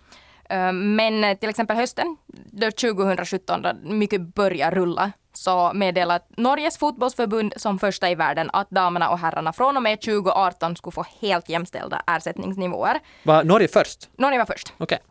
Eh, 0.49 0.71
Men 0.71 1.23
eh, 1.23 1.37
till 1.37 1.49
exempel 1.49 1.77
hösten, 1.77 2.17
då 2.51 2.71
2017, 2.71 3.61
då 3.61 3.71
mycket 3.83 4.21
börjar 4.35 4.71
rulla, 4.71 5.11
så 5.33 5.71
meddelar 5.73 6.19
Norges 6.37 6.77
fotbollsförbund 6.77 7.53
som 7.57 7.79
första 7.79 8.09
i 8.09 8.15
världen 8.15 8.49
att 8.53 8.69
damerna 8.69 9.09
och 9.09 9.19
herrarna 9.19 9.53
från 9.53 9.77
och 9.77 9.83
med 9.83 10.01
2018 10.01 10.75
skulle 10.75 10.91
få 10.91 11.05
helt 11.21 11.49
jämställda 11.49 12.01
ersättningsnivåer. 12.07 12.99
Var 13.23 13.43
Norge 13.43 13.67
först? 13.67 14.09
Norge 14.17 14.37
var 14.37 14.45
först. 14.45 14.73
Okej. 14.77 14.97
Eh, 15.01 15.08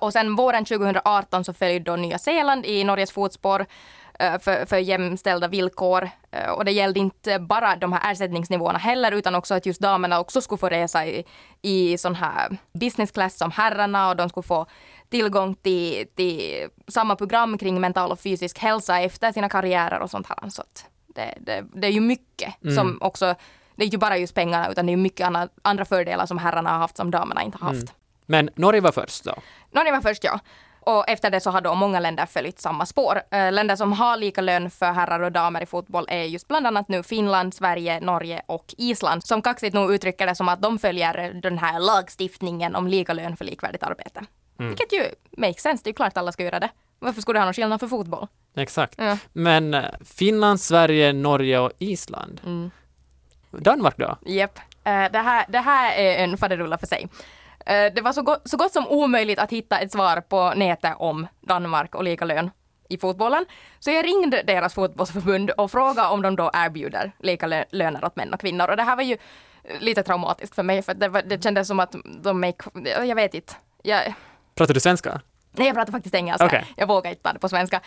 och 0.00 0.12
sen 0.12 0.36
våren 0.36 0.64
2018 0.64 1.44
så 1.44 1.52
följde 1.52 1.90
då 1.90 1.96
Nya 1.96 2.18
Zeeland 2.18 2.66
i 2.66 2.84
Norges 2.84 3.12
fotspår 3.12 3.66
eh, 4.18 4.38
för, 4.38 4.66
för 4.66 4.76
jämställda 4.76 5.48
villkor. 5.48 6.10
Eh, 6.30 6.50
och 6.50 6.64
det 6.64 6.72
gällde 6.72 7.00
inte 7.00 7.38
bara 7.38 7.76
de 7.76 7.92
här 7.92 8.12
ersättningsnivåerna 8.12 8.78
heller, 8.78 9.12
utan 9.12 9.34
också 9.34 9.54
att 9.54 9.66
just 9.66 9.80
damerna 9.80 10.20
också 10.20 10.40
skulle 10.40 10.58
få 10.58 10.68
resa 10.68 11.06
i, 11.06 11.24
i 11.62 11.98
sån 11.98 12.14
här 12.14 12.56
business 12.72 13.10
class 13.10 13.38
som 13.38 13.50
herrarna 13.50 14.08
och 14.08 14.16
de 14.16 14.28
skulle 14.28 14.46
få 14.46 14.66
tillgång 15.08 15.54
till, 15.54 16.06
till 16.14 16.68
samma 16.88 17.16
program 17.16 17.58
kring 17.58 17.80
mental 17.80 18.12
och 18.12 18.20
fysisk 18.20 18.58
hälsa 18.58 19.00
efter 19.00 19.32
sina 19.32 19.48
karriärer 19.48 20.00
och 20.00 20.10
sånt 20.10 20.26
här. 20.26 20.50
Så 20.50 20.62
det, 21.06 21.34
det, 21.40 21.64
det 21.74 21.86
är 21.86 21.92
ju 21.92 22.00
mycket 22.00 22.54
som 22.74 22.98
också, 23.00 23.34
det 23.76 23.84
är 23.84 23.88
ju 23.88 23.98
bara 23.98 24.16
just 24.16 24.34
pengarna, 24.34 24.70
utan 24.70 24.86
det 24.86 24.90
är 24.90 24.96
ju 24.96 25.02
mycket 25.02 25.26
andra, 25.26 25.48
andra 25.62 25.84
fördelar 25.84 26.26
som 26.26 26.38
herrarna 26.38 26.70
har 26.70 26.78
haft 26.78 26.96
som 26.96 27.10
damerna 27.10 27.42
inte 27.42 27.58
har 27.60 27.72
haft. 27.72 27.92
Men 28.30 28.50
Norge 28.54 28.80
var 28.80 28.92
först 28.92 29.24
då? 29.24 29.34
Norge 29.70 29.92
var 29.92 30.00
först 30.00 30.24
ja. 30.24 30.40
Och 30.80 31.08
efter 31.08 31.30
det 31.30 31.40
så 31.40 31.50
har 31.50 31.60
då 31.60 31.74
många 31.74 32.00
länder 32.00 32.26
följt 32.26 32.60
samma 32.60 32.86
spår. 32.86 33.20
Eh, 33.30 33.52
länder 33.52 33.76
som 33.76 33.92
har 33.92 34.16
lika 34.16 34.40
lön 34.40 34.70
för 34.70 34.92
herrar 34.92 35.20
och 35.20 35.32
damer 35.32 35.62
i 35.62 35.66
fotboll 35.66 36.06
är 36.08 36.22
just 36.22 36.48
bland 36.48 36.66
annat 36.66 36.88
nu 36.88 37.02
Finland, 37.02 37.54
Sverige, 37.54 38.00
Norge 38.00 38.42
och 38.46 38.74
Island 38.78 39.26
som 39.26 39.42
kaxigt 39.42 39.74
nog 39.74 39.94
uttrycker 39.94 40.26
det 40.26 40.34
som 40.34 40.48
att 40.48 40.62
de 40.62 40.78
följer 40.78 41.32
den 41.42 41.58
här 41.58 41.80
lagstiftningen 41.80 42.76
om 42.76 42.86
lika 42.86 43.12
lön 43.12 43.36
för 43.36 43.44
likvärdigt 43.44 43.82
arbete. 43.82 44.24
Vilket 44.58 44.92
ju 44.92 45.04
makes 45.36 45.62
sense, 45.62 45.84
det 45.84 45.88
är 45.88 45.92
ju 45.92 45.94
klart 45.94 46.16
alla 46.16 46.32
ska 46.32 46.44
göra 46.44 46.60
det. 46.60 46.70
Varför 46.98 47.22
skulle 47.22 47.36
det 47.36 47.40
ha 47.40 47.46
någon 47.46 47.54
skillnad 47.54 47.80
för 47.80 47.88
fotboll? 47.88 48.26
Exakt. 48.56 48.94
Ja. 48.98 49.18
Men 49.32 49.74
eh, 49.74 49.84
Finland, 50.04 50.60
Sverige, 50.60 51.12
Norge 51.12 51.58
och 51.58 51.72
Island. 51.78 52.40
Mm. 52.44 52.70
Danmark 53.50 53.96
då? 53.96 54.16
Japp. 54.26 54.58
Eh, 54.84 55.12
det, 55.12 55.18
här, 55.18 55.44
det 55.48 55.58
här 55.58 55.96
är 55.96 56.24
en 56.24 56.38
faderulla 56.38 56.78
för 56.78 56.86
sig. 56.86 57.08
Eh, 57.68 57.92
det 57.94 58.00
var 58.00 58.12
så, 58.12 58.22
gott, 58.22 58.42
så 58.44 58.56
gott 58.56 58.72
som 58.72 58.88
omöjligt 58.88 59.38
att 59.38 59.52
hitta 59.52 59.78
ett 59.78 59.92
svar 59.92 60.20
på 60.20 60.52
nätet 60.56 60.94
om 60.98 61.26
Danmark 61.40 61.94
och 61.94 62.04
lika 62.04 62.24
lön 62.24 62.50
i 62.88 62.98
fotbollen. 62.98 63.46
Så 63.78 63.90
jag 63.90 64.04
ringde 64.04 64.42
deras 64.42 64.74
fotbollsförbund 64.74 65.50
och 65.50 65.70
frågade 65.70 66.08
om 66.08 66.22
de 66.22 66.36
då 66.36 66.50
erbjuder 66.54 67.12
lika 67.18 67.46
löner 67.70 68.04
åt 68.04 68.16
män 68.16 68.34
och 68.34 68.40
kvinnor. 68.40 68.68
Och 68.70 68.76
det 68.76 68.82
här 68.82 68.96
var 68.96 69.02
ju 69.02 69.18
eh, 69.64 69.80
lite 69.80 70.02
traumatiskt 70.02 70.54
för 70.54 70.62
mig 70.62 70.82
för 70.82 70.94
det, 70.94 71.08
var, 71.08 71.22
det 71.22 71.42
kändes 71.42 71.68
som 71.68 71.80
att 71.80 71.94
de 72.22 72.40
make, 72.40 72.70
jag 72.84 73.14
vet 73.14 73.34
inte. 73.34 73.52
Jag, 73.82 74.14
Pratar 74.54 74.74
du 74.74 74.80
svenska? 74.80 75.20
Nej, 75.52 75.66
jag 75.66 75.76
pratar 75.76 75.92
faktiskt 75.92 76.14
engelska. 76.14 76.46
Okej. 76.46 76.64
Jag 76.76 76.86
vågar 76.86 77.10
inte 77.10 77.22
ta 77.22 77.32
det 77.32 77.38
på 77.38 77.48
svenska. 77.48 77.80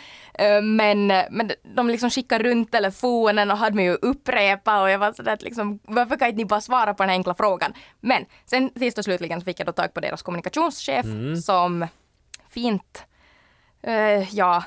Men, 0.63 1.07
men 1.07 1.51
de 1.75 1.87
liksom 1.87 2.09
skickade 2.09 2.43
runt 2.43 2.71
telefonen 2.71 3.51
och 3.51 3.57
hade 3.57 3.75
mig 3.75 3.85
ju 3.85 3.93
upprepa 3.93 4.81
och 4.81 4.89
jag 4.89 4.99
var 4.99 5.13
sådär 5.13 5.33
att 5.33 5.41
liksom, 5.41 5.79
varför 5.83 6.17
kan 6.17 6.27
inte 6.27 6.37
ni 6.37 6.45
bara 6.45 6.61
svara 6.61 6.93
på 6.93 7.03
den 7.03 7.09
här 7.09 7.15
enkla 7.15 7.33
frågan? 7.33 7.73
Men 7.99 8.25
sen 8.45 8.71
sist 8.75 8.97
och 8.97 9.03
slutligen 9.03 9.41
så 9.41 9.45
fick 9.45 9.59
jag 9.59 9.67
då 9.67 9.71
tag 9.71 9.93
på 9.93 9.99
deras 9.99 10.21
kommunikationschef 10.21 11.05
som 11.43 11.87
fint, 12.49 13.05
eh, 13.83 14.35
ja, 14.35 14.63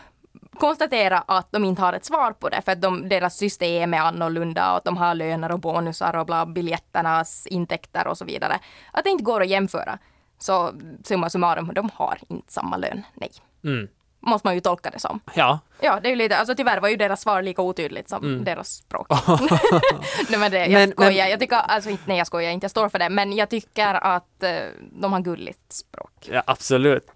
konstatera 0.59 1.19
att 1.19 1.53
de 1.53 1.65
inte 1.65 1.83
har 1.83 1.93
ett 1.93 2.05
svar 2.05 2.33
på 2.33 2.49
det 2.49 2.63
för 2.63 2.73
att 2.73 2.81
de, 2.81 3.09
deras 3.09 3.37
system 3.37 3.95
är 3.95 3.99
annorlunda 3.99 4.71
och 4.71 4.77
att 4.77 4.85
de 4.85 4.97
har 4.97 5.15
löner 5.15 5.53
och 5.53 5.61
bonusar 5.61 6.17
och 6.17 6.27
bla, 6.27 6.47
biljetternas 6.47 7.47
intäkter 7.47 8.07
och 8.07 8.19
så 8.19 8.25
vidare. 8.25 8.59
Att 8.93 9.05
det 9.05 9.11
inte 9.11 9.25
går 9.25 9.43
att 9.43 9.49
jämföra. 9.49 9.99
Så 10.45 10.73
summa 11.05 11.31
summarum, 11.31 11.71
de 11.75 11.91
har 11.95 12.19
inte 12.29 12.53
samma 12.53 12.77
lön. 12.77 13.03
Nej. 13.15 13.31
Mm. 13.65 13.89
Måste 14.21 14.47
man 14.49 14.55
ju 14.55 14.61
tolka 14.61 14.91
det 14.91 14.99
som. 14.99 15.21
Ja. 15.35 15.59
Ja, 15.81 16.01
det 16.03 16.09
är 16.09 16.11
ju 16.11 16.17
lite, 16.17 16.37
alltså 16.37 16.55
tyvärr 16.55 16.81
var 16.81 16.89
ju 16.89 16.97
deras 16.97 17.21
svar 17.21 17.43
lika 17.43 17.63
otydligt 17.63 18.09
som 18.09 18.45
deras 18.45 18.69
språk. 18.69 19.07
nej 20.29 20.39
men 20.41 20.51
det, 20.51 20.59
jag 20.59 20.71
Men- 20.71 20.91
skojar, 20.93 21.11
men- 21.11 21.31
jag 21.31 21.41
tycker, 21.41 21.57
alltså 21.57 21.91
inte, 21.91 22.03
nej 22.07 22.19
jag 22.19 22.27
skojar 22.27 22.51
inte, 22.51 22.65
jag 22.65 22.71
står 22.71 22.89
för 22.89 22.99
det, 22.99 23.09
men 23.09 23.33
jag 23.33 23.49
tycker 23.51 23.95
att 23.95 24.43
eh, 24.43 24.51
de 24.93 25.13
har 25.13 25.21
gulligt 25.21 25.73
språk. 25.73 26.13
ja, 26.31 26.43
absolut. 26.47 27.11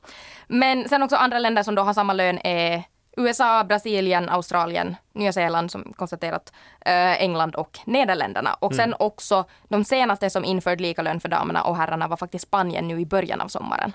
Men 0.47 0.89
sen 0.89 1.03
också 1.03 1.17
andra 1.17 1.39
länder 1.39 1.63
som 1.63 1.75
då 1.75 1.83
har 1.83 1.95
samma 1.95 2.13
lön 2.13 2.39
är 2.45 2.83
USA, 3.19 3.65
Brasilien, 3.65 4.29
Australien, 4.29 4.97
Nya 5.13 5.33
Zeeland 5.33 5.71
som 5.71 5.93
konstaterat, 5.97 6.53
eh, 6.81 7.23
England 7.23 7.55
och 7.55 7.79
Nederländerna. 7.85 8.55
Och 8.55 8.75
sen 8.75 8.95
också 8.99 9.45
de 9.69 9.85
senaste 9.85 10.31
som 10.31 10.45
införde 10.45 10.83
lika 10.83 11.03
lön 11.03 11.21
för 11.21 11.29
damerna 11.29 11.63
och 11.63 11.77
herrarna 11.77 12.09
var 12.09 12.17
faktiskt 12.17 12.43
Spanien 12.43 12.89
nu 12.89 13.01
i 13.01 13.07
början 13.07 13.41
av 13.41 13.49
sommaren. 13.49 13.93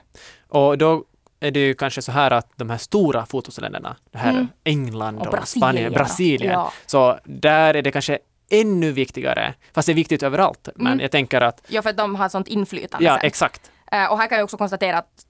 Och 0.49 0.77
då 0.77 1.03
är 1.39 1.51
det 1.51 1.59
ju 1.59 1.73
kanske 1.73 2.01
så 2.01 2.11
här 2.11 2.31
att 2.31 2.51
de 2.55 2.69
här 2.69 2.77
stora 2.77 3.25
fotbollsländerna, 3.25 3.95
det 4.11 4.17
här 4.17 4.47
England 4.63 5.19
Och 5.19 5.25
och, 5.25 5.31
Brasilien, 5.31 5.71
Spanien, 5.71 5.91
Brasilien, 5.91 6.53
ja. 6.53 6.71
så 6.85 7.19
där 7.23 7.73
är 7.73 7.81
det 7.81 7.91
kanske 7.91 8.19
ännu 8.49 8.91
viktigare, 8.91 9.53
fast 9.73 9.85
det 9.85 9.91
är 9.91 9.95
viktigt 9.95 10.23
överallt, 10.23 10.69
men 10.75 10.99
jag 10.99 11.11
tänker 11.11 11.41
att, 11.41 11.61
Ja, 11.67 11.81
för 11.81 11.89
att 11.89 11.97
de 11.97 12.15
har 12.15 12.29
sånt 12.29 12.47
inflytande 12.47 13.05
ja 13.05 13.13
sen. 13.13 13.25
exakt, 13.27 13.71
Och 13.93 14.17
här 14.17 14.27
kan 14.27 14.37
jag 14.37 14.43
också 14.43 14.57
konstatera 14.57 14.97
att 14.97 15.25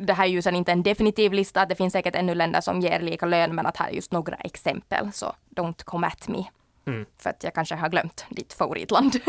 det 0.00 0.12
här 0.12 0.24
är 0.24 0.28
ju 0.28 0.42
sen 0.42 0.54
inte 0.54 0.72
en 0.72 0.82
definitiv 0.82 1.32
lista. 1.32 1.66
Det 1.66 1.74
finns 1.74 1.92
säkert 1.92 2.14
ännu 2.14 2.34
länder 2.34 2.60
som 2.60 2.80
ger 2.80 3.00
lika 3.00 3.26
lön, 3.26 3.54
men 3.54 3.66
att 3.66 3.76
här 3.76 3.88
är 3.88 3.92
just 3.92 4.12
några 4.12 4.36
exempel. 4.36 5.12
Så 5.12 5.34
don't 5.50 5.84
come 5.84 6.06
at 6.06 6.28
me. 6.28 6.44
Mm. 6.86 7.06
För 7.18 7.30
att 7.30 7.44
jag 7.44 7.54
kanske 7.54 7.74
har 7.74 7.88
glömt 7.88 8.24
ditt 8.28 8.52
favoritland. 8.52 9.16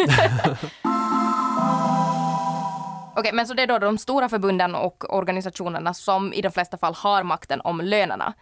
Okej, 3.16 3.34
men 3.34 3.48
så 3.48 3.54
det 3.54 3.64
är 3.64 3.68
då 3.68 3.80
de 3.80 3.98
stora 3.98 4.30
förbunden 4.30 4.76
och 4.76 5.14
organisationerna 5.18 5.94
som 5.94 6.34
i 6.34 6.42
de 6.42 6.52
flesta 6.52 6.78
fall 6.78 6.94
har 6.94 7.24
makten 7.24 7.62
om 7.62 7.82
lönerna. 7.82 8.34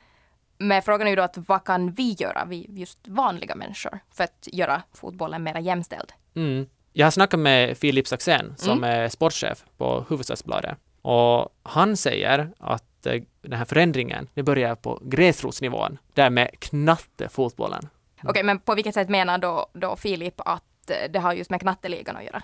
Men 0.58 0.82
frågan 0.82 1.08
är 1.08 1.12
ju 1.12 1.16
då 1.16 1.24
att 1.24 1.38
vad 1.38 1.64
kan 1.64 1.92
vi 1.92 2.16
göra, 2.20 2.46
vi 2.46 2.66
just 2.70 3.08
vanliga 3.08 3.56
människor, 3.56 4.00
för 4.12 4.24
att 4.24 4.48
göra 4.52 4.82
fotbollen 4.94 5.44
mer 5.44 5.56
jämställd? 5.56 6.14
Mm. 6.36 6.68
Jag 6.98 7.06
har 7.06 7.12
snackat 7.12 7.40
med 7.40 7.78
Filip 7.78 8.08
Saxén 8.08 8.54
som 8.58 8.84
är 8.84 9.10
sportchef 9.10 9.64
på 9.78 10.06
Hufvudstadsbladet 10.10 10.78
och 11.02 11.50
han 11.64 11.98
säger 11.98 12.50
att 12.60 13.06
eh, 13.06 13.22
den 13.42 13.54
här 13.54 13.66
förändringen, 13.66 14.28
det 14.34 14.44
börjar 14.44 14.76
på 14.76 15.00
gräsrotsnivån, 15.04 15.98
där 16.14 16.30
med 16.30 16.60
knattefotbollen. 16.60 17.90
Okej, 18.24 18.44
men 18.44 18.60
på 18.60 18.76
vilket 18.76 18.94
sätt 18.94 19.10
menar 19.10 19.38
då, 19.38 19.68
då 19.74 19.96
Filip 19.96 20.42
att 20.46 20.90
eh, 20.90 21.12
det 21.12 21.20
har 21.20 21.34
just 21.34 21.50
med 21.50 21.62
knatteligan 21.62 22.16
att 22.16 22.24
göra? 22.24 22.44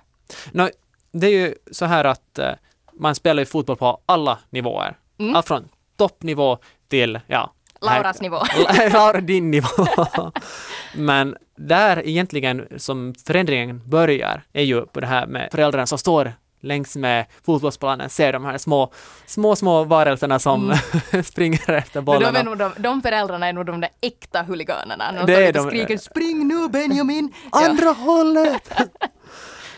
Nå, 0.51 0.69
det 1.11 1.27
är 1.27 1.31
ju 1.31 1.55
så 1.71 1.85
här 1.85 2.05
att 2.05 2.39
eh, 2.39 2.51
man 2.93 3.15
spelar 3.15 3.41
ju 3.41 3.45
fotboll 3.45 3.77
på 3.77 4.01
alla 4.05 4.39
nivåer. 4.49 4.97
Mm. 5.17 5.35
Allt 5.35 5.47
från 5.47 5.69
toppnivå 5.97 6.57
till, 6.87 7.19
ja, 7.27 7.53
Lauras 7.83 8.21
nivå. 8.21 8.37
Laura, 8.93 9.21
din 9.21 9.51
nivå. 9.51 9.87
Men 10.93 11.37
där 11.55 12.07
egentligen 12.07 12.67
som 12.77 13.13
förändringen 13.27 13.81
börjar 13.85 14.43
är 14.53 14.63
ju 14.63 14.85
på 14.85 14.99
det 14.99 15.07
här 15.07 15.27
med 15.27 15.49
föräldrarna 15.51 15.87
som 15.87 15.97
står 15.97 16.33
längs 16.63 16.95
med 16.95 17.25
fotbollsplanen, 17.45 18.09
ser 18.09 18.33
de 18.33 18.45
här 18.45 18.57
små, 18.57 18.91
små, 19.25 19.55
små 19.55 19.83
varelserna 19.83 20.39
som 20.39 20.75
springer 21.23 21.71
efter 21.71 22.01
Mm. 22.01 22.33
Men 22.33 22.45
de, 22.45 22.57
de, 22.57 22.71
de 22.77 23.01
föräldrarna 23.01 23.47
är 23.47 23.53
nog 23.53 23.65
de 23.65 23.81
där 23.81 23.89
äkta 24.01 24.41
huliganerna. 24.41 25.11
De 25.11 25.25
Det 25.25 25.47
är 25.47 25.53
de. 25.53 25.67
skriker 25.67 25.97
”Spring 25.97 26.47
nu 26.47 26.69
Benjamin!” 26.69 27.33
Andra 27.51 27.89
hållet! 27.89 28.71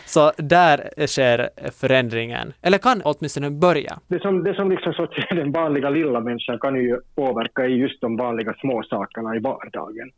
Så 0.06 0.32
där 0.38 1.06
sker 1.06 1.38
förändringen, 1.80 2.52
eller 2.62 2.78
kan 2.78 3.02
åtminstone 3.04 3.50
börja. 3.50 3.94
det 4.08 4.20
som, 4.20 4.44
det 4.44 4.54
som 4.54 4.70
liksom 4.70 4.92
så 4.92 5.02
att 5.02 5.14
säga 5.14 5.42
den 5.42 5.52
vanliga 5.52 5.90
lilla 5.90 6.20
människan 6.20 6.58
kan 6.58 6.74
ju 6.76 7.00
påverka 7.16 7.62
är 7.62 7.68
just 7.68 8.00
de 8.00 8.16
vanliga 8.16 8.54
små 8.54 8.82
sakerna 8.82 9.36
i 9.36 9.38
vardagen. 9.38 10.10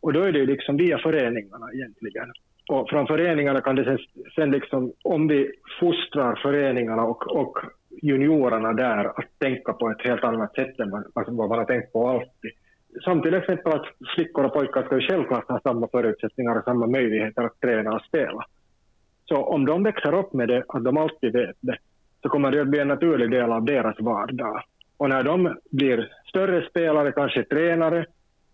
Och 0.00 0.12
då 0.12 0.20
är 0.22 0.32
det 0.32 0.38
ju 0.38 0.46
liksom 0.46 0.76
via 0.76 0.98
föreningarna 0.98 1.66
egentligen. 1.74 2.32
Och 2.68 2.88
från 2.90 3.06
föreningarna 3.06 3.60
kan 3.60 3.76
det 3.76 3.84
sen, 3.84 3.98
sen 4.34 4.50
liksom, 4.50 4.92
om 5.04 5.28
vi 5.28 5.50
fostrar 5.80 6.40
föreningarna 6.42 7.02
och, 7.02 7.36
och 7.36 7.58
juniorerna 8.02 8.72
där 8.72 9.04
att 9.04 9.38
tänka 9.38 9.72
på 9.72 9.90
ett 9.90 10.06
helt 10.06 10.24
annat 10.24 10.54
sätt 10.54 10.80
än 10.80 10.90
vad, 10.90 11.04
vad 11.14 11.48
man 11.48 11.58
har 11.58 11.64
tänkt 11.64 11.92
på 11.92 12.08
alltid. 12.08 12.52
Som 13.00 13.22
till 13.22 13.34
exempel 13.34 13.72
att 13.72 13.86
flickor 14.14 14.44
och 14.44 14.54
pojkar 14.54 14.82
ska 14.82 14.94
ju 14.94 15.08
självklart 15.08 15.48
ha 15.48 15.60
samma 15.60 15.88
förutsättningar 15.88 16.58
och 16.58 16.64
samma 16.64 16.86
möjligheter 16.86 17.42
att 17.42 17.60
träna 17.60 17.94
och 17.94 18.02
spela. 18.02 18.44
Så 19.24 19.36
om 19.36 19.66
de 19.66 19.82
växer 19.82 20.14
upp 20.14 20.32
med 20.32 20.48
det, 20.48 20.64
att 20.68 20.84
de 20.84 20.96
alltid 20.96 21.32
vet 21.32 21.56
det, 21.60 21.76
så 22.22 22.28
kommer 22.28 22.50
det 22.50 22.60
att 22.60 22.68
bli 22.68 22.80
en 22.80 22.88
naturlig 22.88 23.30
del 23.30 23.52
av 23.52 23.64
deras 23.64 24.00
vardag. 24.00 24.62
Och 24.96 25.08
när 25.08 25.22
de 25.22 25.56
blir 25.70 26.12
större 26.28 26.68
spelare, 26.70 27.12
kanske 27.12 27.44
tränare, 27.44 28.06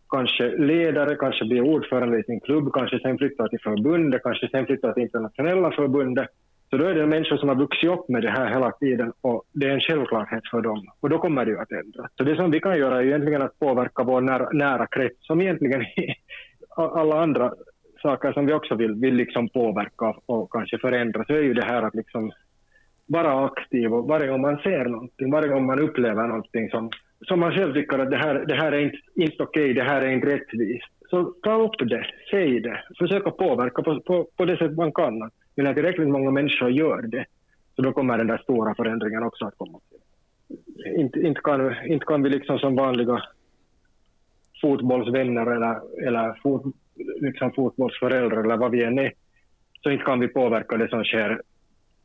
kanske 0.08 0.56
ledare, 0.56 1.16
kanske 1.16 1.44
blir 1.44 1.60
ordförande 1.60 2.18
i 2.18 2.22
sin 2.22 2.40
klubb, 2.40 2.72
kanske 2.72 2.98
sen 2.98 3.18
flyttar 3.18 3.48
till 3.48 3.60
förbundet, 3.62 4.22
kanske 4.22 4.48
sen 4.48 4.66
flyttar 4.66 4.92
till 4.92 5.02
internationella 5.02 5.70
förbundet, 5.70 6.28
så 6.70 6.76
då 6.76 6.84
är 6.84 6.94
det 6.94 7.06
människor 7.06 7.36
som 7.36 7.48
har 7.48 7.56
vuxit 7.56 7.90
upp 7.90 8.08
med 8.08 8.22
det 8.22 8.30
här 8.30 8.46
hela 8.46 8.72
tiden 8.72 9.12
och 9.20 9.42
det 9.52 9.66
är 9.66 9.70
en 9.70 9.80
självklarhet 9.80 10.42
för 10.50 10.60
dem. 10.60 10.86
Och 11.00 11.08
då 11.08 11.18
kommer 11.18 11.44
det 11.44 11.50
ju 11.50 11.58
att 11.58 11.72
ändras. 11.72 12.10
Så 12.16 12.22
det 12.22 12.36
som 12.36 12.50
vi 12.50 12.60
kan 12.60 12.78
göra 12.78 12.98
är 12.98 13.06
egentligen 13.06 13.42
att 13.42 13.58
påverka 13.58 14.02
vår 14.02 14.20
nära, 14.20 14.48
nära 14.52 14.86
krets, 14.86 15.26
som 15.26 15.40
egentligen 15.40 15.84
alla 16.76 17.22
andra 17.22 17.52
saker 18.02 18.32
som 18.32 18.46
vi 18.46 18.52
också 18.52 18.74
vill, 18.74 18.94
vill 18.94 19.14
liksom 19.14 19.48
påverka 19.48 20.14
och 20.26 20.52
kanske 20.52 20.78
förändra, 20.78 21.24
så 21.24 21.32
är 21.32 21.42
ju 21.42 21.54
det 21.54 21.64
här 21.64 21.82
att 21.82 21.94
liksom 21.94 22.32
vara 23.06 23.44
aktiv 23.44 23.94
och 23.94 24.08
varje 24.08 24.28
gång 24.28 24.40
man 24.40 24.58
ser 24.58 24.84
någonting, 24.84 25.30
varje 25.30 25.48
gång 25.48 25.66
man 25.66 25.80
upplever 25.80 26.26
någonting 26.26 26.70
som, 26.70 26.90
som 27.28 27.40
man 27.40 27.52
själv 27.52 27.74
tycker 27.74 27.98
att 27.98 28.10
det 28.10 28.16
här, 28.16 28.44
det 28.48 28.54
här 28.54 28.72
är 28.72 28.78
inte, 28.78 28.98
inte 29.14 29.42
okej, 29.42 29.74
det 29.74 29.82
här 29.82 30.02
är 30.02 30.08
inte 30.08 30.26
rättvist. 30.26 30.92
Så 31.10 31.24
ta 31.42 31.62
upp 31.62 31.88
det, 31.88 32.06
säg 32.30 32.60
det, 32.60 32.82
försök 32.98 33.26
att 33.26 33.36
påverka 33.36 33.82
på, 33.82 34.00
på, 34.00 34.28
på 34.36 34.44
det 34.44 34.56
sätt 34.56 34.76
man 34.76 34.92
kan. 34.92 35.18
Men 35.54 35.64
när 35.64 35.74
tillräckligt 35.74 36.08
många 36.08 36.30
människor 36.30 36.70
gör 36.70 37.02
det, 37.02 37.24
så 37.76 37.82
då 37.82 37.92
kommer 37.92 38.18
den 38.18 38.26
där 38.26 38.38
stora 38.38 38.74
förändringen 38.74 39.22
också 39.22 39.44
att 39.44 39.58
komma. 39.58 39.78
Inte, 40.96 41.20
inte, 41.20 41.40
kan, 41.40 41.86
inte 41.86 42.06
kan 42.06 42.22
vi 42.22 42.30
liksom 42.30 42.58
som 42.58 42.76
vanliga 42.76 43.22
fotbollsvänner 44.60 45.46
eller, 45.46 46.06
eller 46.06 46.40
fot, 46.42 46.62
liksom 47.20 47.52
fotbollsföräldrar 47.52 48.44
eller 48.44 48.56
vad 48.56 48.70
vi 48.70 48.84
än 48.84 48.98
är, 48.98 49.12
så 49.82 49.90
inte 49.90 50.04
kan 50.04 50.20
vi 50.20 50.28
påverka 50.28 50.76
det 50.76 50.88
som 50.88 51.04
sker 51.04 51.42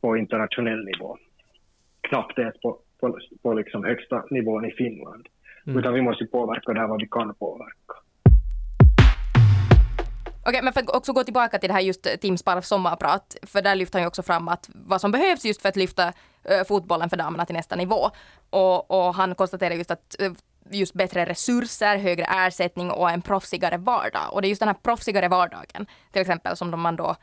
på 0.00 0.16
internationell 0.16 0.84
nivå. 0.84 1.16
Knappt 2.00 2.38
ens 2.38 2.60
på, 2.60 2.78
på, 3.00 3.18
på 3.42 3.52
liksom 3.52 3.84
högsta 3.84 4.24
nivån 4.30 4.64
i 4.64 4.70
Finland. 4.70 5.28
Utan 5.66 5.94
vi 5.94 6.02
måste 6.02 6.24
påverka 6.26 6.72
där 6.72 6.86
vad 6.86 7.00
vi 7.00 7.08
kan 7.08 7.34
påverka. 7.34 7.94
Okej, 10.46 10.60
men 10.62 10.72
för 10.72 10.80
att 10.80 10.96
också 10.96 11.12
gå 11.12 11.24
tillbaka 11.24 11.58
till 11.58 11.68
det 11.68 11.74
här 11.74 11.80
just 11.80 12.20
Tim 12.20 12.36
Sparvs 12.36 12.68
sommarprat, 12.68 13.36
för 13.42 13.62
där 13.62 13.74
lyfter 13.74 13.98
han 13.98 14.02
ju 14.02 14.08
också 14.08 14.22
fram 14.22 14.48
att 14.48 14.70
vad 14.74 15.00
som 15.00 15.12
behövs 15.12 15.44
just 15.44 15.62
för 15.62 15.68
att 15.68 15.76
lyfta 15.76 16.12
eh, 16.44 16.64
fotbollen 16.68 17.10
för 17.10 17.16
damerna 17.16 17.46
till 17.46 17.54
nästa 17.54 17.76
nivå. 17.76 18.10
Och, 18.50 18.90
och 18.90 19.14
han 19.14 19.34
konstaterar 19.34 19.74
just 19.74 19.90
att 19.90 20.20
eh, 20.20 20.32
just 20.70 20.94
bättre 20.94 21.24
resurser, 21.24 21.96
högre 21.98 22.24
ersättning 22.24 22.90
och 22.90 23.10
en 23.10 23.22
proffsigare 23.22 23.76
vardag. 23.76 24.22
Och 24.32 24.42
det 24.42 24.46
är 24.46 24.50
just 24.50 24.60
den 24.60 24.68
här 24.68 24.76
proffsigare 24.82 25.28
vardagen, 25.28 25.86
till 26.12 26.20
exempel, 26.22 26.56
som 26.56 26.70
de 26.70 26.80
man 26.80 26.96
då 26.96 27.16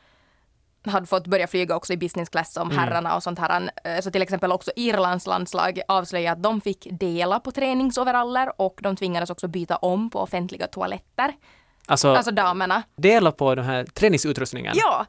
hade 0.86 1.06
fått 1.06 1.26
börja 1.26 1.46
flyga 1.46 1.76
också 1.76 1.92
i 1.92 1.96
business 1.96 2.28
class 2.28 2.52
som 2.52 2.70
herrarna 2.70 3.16
och 3.16 3.22
sånt 3.22 3.38
här. 3.38 3.70
Eh, 3.84 4.00
Så 4.00 4.10
till 4.10 4.22
exempel 4.22 4.52
också 4.52 4.70
Irlands 4.76 5.26
landslag 5.26 5.80
avslöjade 5.88 6.32
att 6.32 6.42
de 6.42 6.60
fick 6.60 6.86
dela 6.90 7.40
på 7.40 7.52
träningsoveraller 7.52 8.60
och 8.60 8.78
de 8.82 8.96
tvingades 8.96 9.30
också 9.30 9.48
byta 9.48 9.76
om 9.76 10.10
på 10.10 10.20
offentliga 10.20 10.66
toaletter. 10.66 11.32
Alltså, 11.86 12.14
Alltså 12.14 12.30
damerna. 12.32 12.82
dela 12.96 13.32
på 13.32 13.54
den 13.54 13.64
här 13.64 13.84
träningsutrustningen? 13.84 14.74
Ja! 14.76 15.06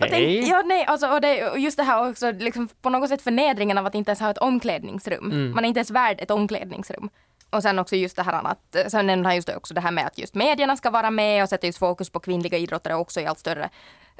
Och 0.00 0.06
tänk, 0.10 0.48
ja, 0.48 0.62
nej, 0.66 0.84
alltså, 0.84 1.08
och 1.08 1.20
det, 1.20 1.50
och 1.50 1.58
just 1.58 1.76
det 1.76 1.82
här 1.82 2.10
också, 2.10 2.30
liksom, 2.32 2.68
på 2.82 2.90
något 2.90 3.08
sätt 3.08 3.22
förnedringen 3.22 3.78
av 3.78 3.86
att 3.86 3.94
inte 3.94 4.10
ens 4.10 4.20
ha 4.20 4.30
ett 4.30 4.38
omklädningsrum. 4.38 5.32
Mm. 5.32 5.50
Man 5.50 5.64
är 5.64 5.68
inte 5.68 5.78
ens 5.78 5.90
värd 5.90 6.20
ett 6.20 6.30
omklädningsrum. 6.30 7.10
Och 7.50 7.62
sen 7.62 7.78
också 7.78 7.96
just 7.96 8.16
det 8.16 8.22
här 8.22 8.46
att, 8.46 8.90
sen 8.90 9.06
nämnde 9.06 9.28
han 9.28 9.36
just 9.36 9.48
också 9.48 9.74
det 9.74 9.80
här 9.80 9.90
med 9.90 10.06
att 10.06 10.18
just 10.18 10.34
medierna 10.34 10.76
ska 10.76 10.90
vara 10.90 11.10
med 11.10 11.42
och 11.42 11.48
sätta 11.48 11.66
just 11.66 11.78
fokus 11.78 12.10
på 12.10 12.20
kvinnliga 12.20 12.58
idrottare 12.58 12.94
också 12.94 13.20
i 13.20 13.26
allt 13.26 13.38
större 13.38 13.70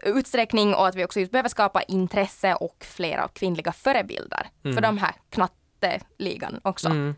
utsträckning 0.03 0.75
och 0.75 0.87
att 0.87 0.95
vi 0.95 1.05
också 1.05 1.21
just 1.21 1.33
behöver 1.33 1.49
skapa 1.49 1.83
intresse 1.83 2.55
och 2.55 2.77
flera 2.81 3.29
kvinnliga 3.29 3.73
förebilder 3.73 4.47
för 4.63 4.81
de 4.81 4.99
här 4.99 5.15
knatteligan 5.31 6.61
också. 6.63 6.89
Mm. 6.89 7.15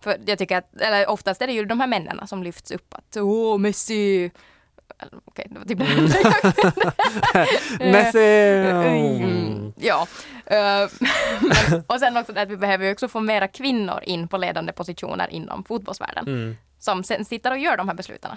För 0.00 0.20
jag 0.26 0.38
tycker 0.38 0.56
att, 0.56 0.80
eller 0.80 1.10
oftast 1.10 1.42
är 1.42 1.46
det 1.46 1.52
ju 1.52 1.64
de 1.64 1.80
här 1.80 1.86
männen 1.86 2.26
som 2.26 2.42
lyfts 2.42 2.70
upp 2.70 2.94
att 2.94 3.16
åh, 3.16 3.58
Messi, 3.58 4.30
okej, 5.24 5.46
det 5.50 5.58
var 5.58 5.64
typ! 5.66 5.78
Mm, 9.22 9.72
ja. 9.76 10.06
Eh, 10.46 10.56
men, 11.40 11.84
och 11.86 12.00
sen 12.00 12.16
också 12.16 12.32
att 12.38 12.48
vi 12.48 12.56
behöver 12.56 12.84
ju 12.84 12.92
också 12.92 13.08
få 13.08 13.20
mera 13.20 13.48
kvinnor 13.48 14.00
in 14.02 14.28
på 14.28 14.36
ledande 14.36 14.72
positioner 14.72 15.30
inom 15.30 15.64
fotbollsvärlden. 15.64 16.26
Mm. 16.26 16.56
Som 16.78 17.04
sen 17.04 17.24
sitter 17.24 17.50
och 17.50 17.58
gör 17.58 17.76
de 17.76 17.88
här 17.88 17.94
besluten. 17.94 18.36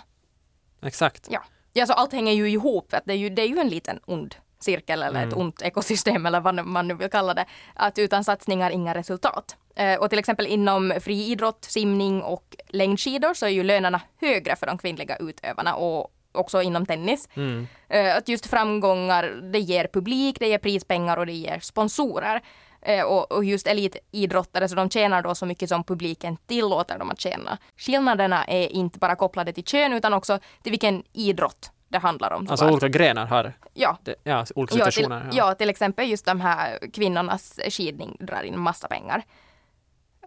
Exakt. 0.81 1.27
Ja. 1.31 1.43
ja, 1.73 1.85
så 1.85 1.93
allt 1.93 2.13
hänger 2.13 2.33
ju 2.33 2.49
ihop. 2.49 2.93
Att 2.93 3.03
det, 3.05 3.13
är 3.13 3.17
ju, 3.17 3.29
det 3.29 3.41
är 3.41 3.47
ju 3.47 3.57
en 3.57 3.69
liten 3.69 3.99
ond 4.05 4.35
cirkel 4.59 5.03
eller 5.03 5.27
ett 5.27 5.33
ont 5.33 5.61
ekosystem 5.61 6.25
eller 6.25 6.39
vad 6.39 6.65
man 6.65 6.87
nu 6.87 6.93
vill 6.93 7.09
kalla 7.09 7.33
det. 7.33 7.45
Att 7.75 7.99
utan 7.99 8.23
satsningar 8.23 8.71
inga 8.71 8.93
resultat. 8.93 9.57
Och 9.99 10.09
till 10.09 10.19
exempel 10.19 10.47
inom 10.47 10.93
friidrott, 11.01 11.65
simning 11.65 12.21
och 12.21 12.55
längdskidor 12.67 13.33
så 13.33 13.45
är 13.45 13.49
ju 13.49 13.63
lönerna 13.63 14.01
högre 14.21 14.55
för 14.55 14.67
de 14.67 14.77
kvinnliga 14.77 15.15
utövarna 15.15 15.75
och 15.75 16.11
också 16.31 16.61
inom 16.61 16.85
tennis. 16.85 17.29
Mm. 17.35 17.67
Eh, 17.89 18.17
att 18.17 18.29
just 18.29 18.45
framgångar, 18.45 19.23
det 19.51 19.59
ger 19.59 19.87
publik, 19.93 20.39
det 20.39 20.47
ger 20.47 20.57
prispengar 20.57 21.17
och 21.17 21.25
det 21.25 21.33
ger 21.33 21.59
sponsorer. 21.59 22.41
Eh, 22.81 23.03
och, 23.03 23.31
och 23.31 23.45
just 23.45 23.67
elitidrottare, 23.67 24.69
så 24.69 24.75
de 24.75 24.89
tjänar 24.89 25.21
då 25.21 25.35
så 25.35 25.45
mycket 25.45 25.69
som 25.69 25.83
publiken 25.83 26.37
tillåter 26.37 26.99
dem 26.99 27.09
att 27.09 27.19
tjäna. 27.19 27.57
Skillnaderna 27.77 28.45
är 28.45 28.67
inte 28.67 28.99
bara 28.99 29.15
kopplade 29.15 29.53
till 29.53 29.63
kön 29.63 29.93
utan 29.93 30.13
också 30.13 30.39
till 30.63 30.71
vilken 30.71 31.03
idrott 31.13 31.71
det 31.87 31.97
handlar 31.97 32.33
om. 32.33 32.47
Alltså 32.49 32.69
olika 32.69 32.87
grenar 32.87 33.25
har 33.25 33.53
ja. 33.73 33.97
det, 34.03 34.15
ja, 34.23 34.45
olika 34.55 34.77
Ja 34.77 34.85
till, 34.85 34.93
situationer. 34.93 35.29
ja, 35.33 35.53
till 35.53 35.69
exempel 35.69 36.09
just 36.09 36.25
de 36.25 36.41
här 36.41 36.79
kvinnornas 36.93 37.59
skidning 37.69 38.17
drar 38.19 38.43
in 38.43 38.59
massa 38.59 38.87
pengar. 38.87 39.23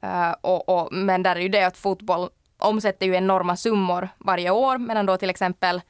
Eh, 0.02 0.34
och, 0.40 0.68
och, 0.68 0.92
men 0.92 1.22
där 1.22 1.36
är 1.36 1.40
ju 1.40 1.48
det 1.48 1.64
att 1.64 1.76
fotboll 1.76 2.28
omsätter 2.58 3.06
ju 3.06 3.14
enorma 3.14 3.56
summor 3.56 4.08
varje 4.18 4.50
år 4.50 4.78
medan 4.78 5.06
då 5.06 5.16
till 5.16 5.30
exempel 5.30 5.80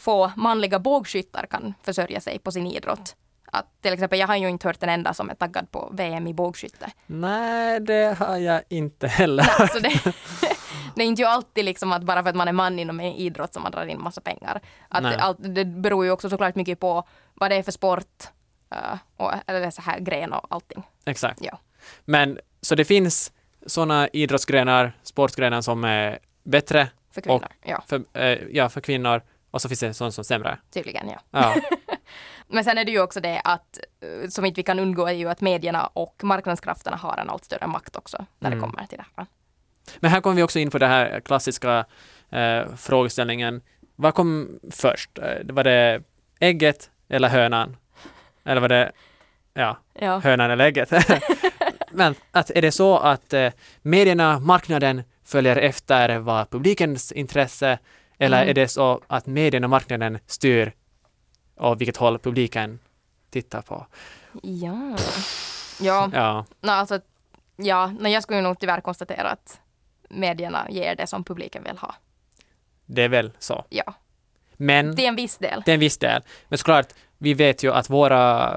få 0.00 0.32
manliga 0.36 0.78
bågskyttar 0.78 1.46
kan 1.46 1.74
försörja 1.82 2.20
sig 2.20 2.38
på 2.38 2.52
sin 2.52 2.66
idrott. 2.66 3.16
Att 3.52 3.82
till 3.82 3.92
exempel, 3.92 4.18
jag 4.18 4.26
har 4.26 4.36
ju 4.36 4.48
inte 4.48 4.68
hört 4.68 4.82
en 4.82 4.88
enda 4.88 5.14
som 5.14 5.30
är 5.30 5.34
taggad 5.34 5.70
på 5.70 5.90
VM 5.92 6.26
i 6.26 6.34
bågskytte. 6.34 6.90
Nej, 7.06 7.80
det 7.80 8.18
har 8.18 8.36
jag 8.36 8.62
inte 8.68 9.08
heller. 9.08 9.66
Så 9.66 9.78
det, 9.78 9.88
det 10.94 11.02
är 11.02 11.06
inte 11.06 11.22
ju 11.22 11.28
alltid 11.28 11.64
liksom 11.64 11.92
att 11.92 12.02
bara 12.02 12.22
för 12.22 12.30
att 12.30 12.36
man 12.36 12.48
är 12.48 12.52
man 12.52 12.78
inom 12.78 13.00
en 13.00 13.12
idrott 13.12 13.54
som 13.54 13.62
man 13.62 13.72
drar 13.72 13.86
in 13.86 14.00
massa 14.00 14.20
pengar. 14.20 14.60
Att 14.88 15.02
Nej. 15.02 15.12
det, 15.12 15.22
allt, 15.22 15.38
det 15.40 15.64
beror 15.64 16.04
ju 16.04 16.10
också 16.10 16.30
såklart 16.30 16.54
mycket 16.54 16.80
på 16.80 17.04
vad 17.34 17.50
det 17.50 17.56
är 17.56 17.62
för 17.62 17.72
sport 17.72 18.24
eh, 18.70 18.98
och, 19.16 19.32
eller 19.46 19.70
så 19.70 19.82
här 19.82 20.00
gren 20.00 20.32
och 20.32 20.46
allting. 20.48 20.82
Exakt. 21.04 21.40
Ja. 21.42 21.58
Men 22.04 22.38
så 22.60 22.74
det 22.74 22.84
finns 22.84 23.32
sådana 23.66 24.08
idrottsgrenar, 24.08 24.92
sportgrenar 25.02 25.60
som 25.60 25.84
är 25.84 26.18
bättre 26.42 26.88
För 27.14 27.20
kvinnor, 27.20 27.46
ja, 27.62 27.82
för, 27.86 28.04
eh, 28.12 28.38
ja, 28.50 28.68
för 28.68 28.80
kvinnor 28.80 29.22
och 29.50 29.62
så 29.62 29.68
finns 29.68 29.80
det 29.80 29.94
sådana 29.94 30.12
som 30.12 30.24
sämre. 30.24 30.58
tydligen 30.70 31.08
ja. 31.08 31.20
Ja. 31.30 31.54
Men 32.48 32.64
sen 32.64 32.78
är 32.78 32.84
det 32.84 32.90
ju 32.92 33.00
också 33.00 33.20
det 33.20 33.40
att, 33.44 33.78
eh, 34.22 34.28
som 34.28 34.44
inte 34.44 34.58
vi 34.58 34.62
kan 34.62 34.78
undgå, 34.78 35.06
är 35.06 35.12
ju 35.12 35.28
att 35.28 35.40
medierna 35.40 35.86
och 35.86 36.20
marknadskrafterna 36.24 36.96
har 36.96 37.16
en 37.16 37.30
allt 37.30 37.44
större 37.44 37.66
makt 37.66 37.96
också 37.96 38.26
när 38.38 38.48
Mm. 38.52 38.58
det 38.60 38.66
kommer 38.66 38.86
till 38.86 38.98
det 38.98 39.04
här. 39.16 39.26
Men 40.00 40.10
här 40.10 40.20
kommer 40.20 40.36
vi 40.36 40.42
också 40.42 40.58
in 40.58 40.70
på 40.70 40.78
den 40.78 40.90
här 40.90 41.20
klassiska 41.20 41.84
eh, 42.30 42.62
frågeställningen. 42.76 43.62
Vad 43.96 44.14
kom 44.14 44.60
först? 44.70 45.18
Eh, 45.18 45.54
Var 45.54 45.64
det 45.64 46.02
ägget 46.40 46.90
eller 47.08 47.28
hönan? 47.28 47.76
Eller 48.44 48.60
var 48.60 48.68
det 48.68 48.92
ja, 49.54 49.76
Ja. 49.94 50.18
hönan 50.18 50.50
eller 50.50 50.64
ägget? 50.64 50.92
Men 51.92 52.14
att 52.30 52.50
är 52.50 52.62
det 52.62 52.72
så 52.72 52.98
att 52.98 53.32
eh, 53.32 53.52
medierna, 53.82 54.38
marknaden 54.38 55.02
följer 55.24 55.56
efter 55.56 56.18
vad 56.18 56.50
publikens 56.50 57.12
intresse 57.12 57.78
eller 58.20 58.36
Mm. 58.38 58.48
är 58.50 58.54
det 58.54 58.68
så 58.68 59.00
att 59.06 59.26
medierna 59.26 59.66
och 59.66 59.70
marknaden 59.70 60.18
styr 60.26 60.72
och 61.56 61.80
vilket 61.80 61.96
håll 61.96 62.18
publiken 62.18 62.78
tittar 63.30 63.62
på? 63.62 63.86
Ja. 64.42 64.96
Ja, 65.80 66.10
Ja, 66.14 66.44
no, 66.60 66.70
alltså, 66.70 67.00
ja 67.56 67.86
no, 67.86 68.08
jag 68.08 68.22
skulle 68.22 68.38
ju 68.38 68.42
nog 68.42 68.58
tyvärr 68.60 68.80
konstatera 68.80 69.28
att 69.30 69.60
medierna 70.08 70.66
ger 70.70 70.94
det 70.96 71.06
som 71.06 71.24
publiken 71.24 71.64
vill 71.64 71.78
ha. 71.78 71.94
det 72.86 73.02
är 73.02 73.08
väl 73.08 73.32
så. 73.38 73.64
Ja, 73.68 73.94
Men 74.56 74.96
till 74.96 75.04
en 75.06 75.16
viss 75.16 75.38
del. 75.38 75.62
Det 75.66 75.72
är 75.72 75.74
en 75.74 75.80
viss 75.80 75.98
del. 75.98 76.22
Men 76.48 76.58
såklart, 76.58 76.86
vi 77.18 77.34
vet 77.34 77.62
ju 77.62 77.72
att 77.72 77.90
våra 77.90 78.54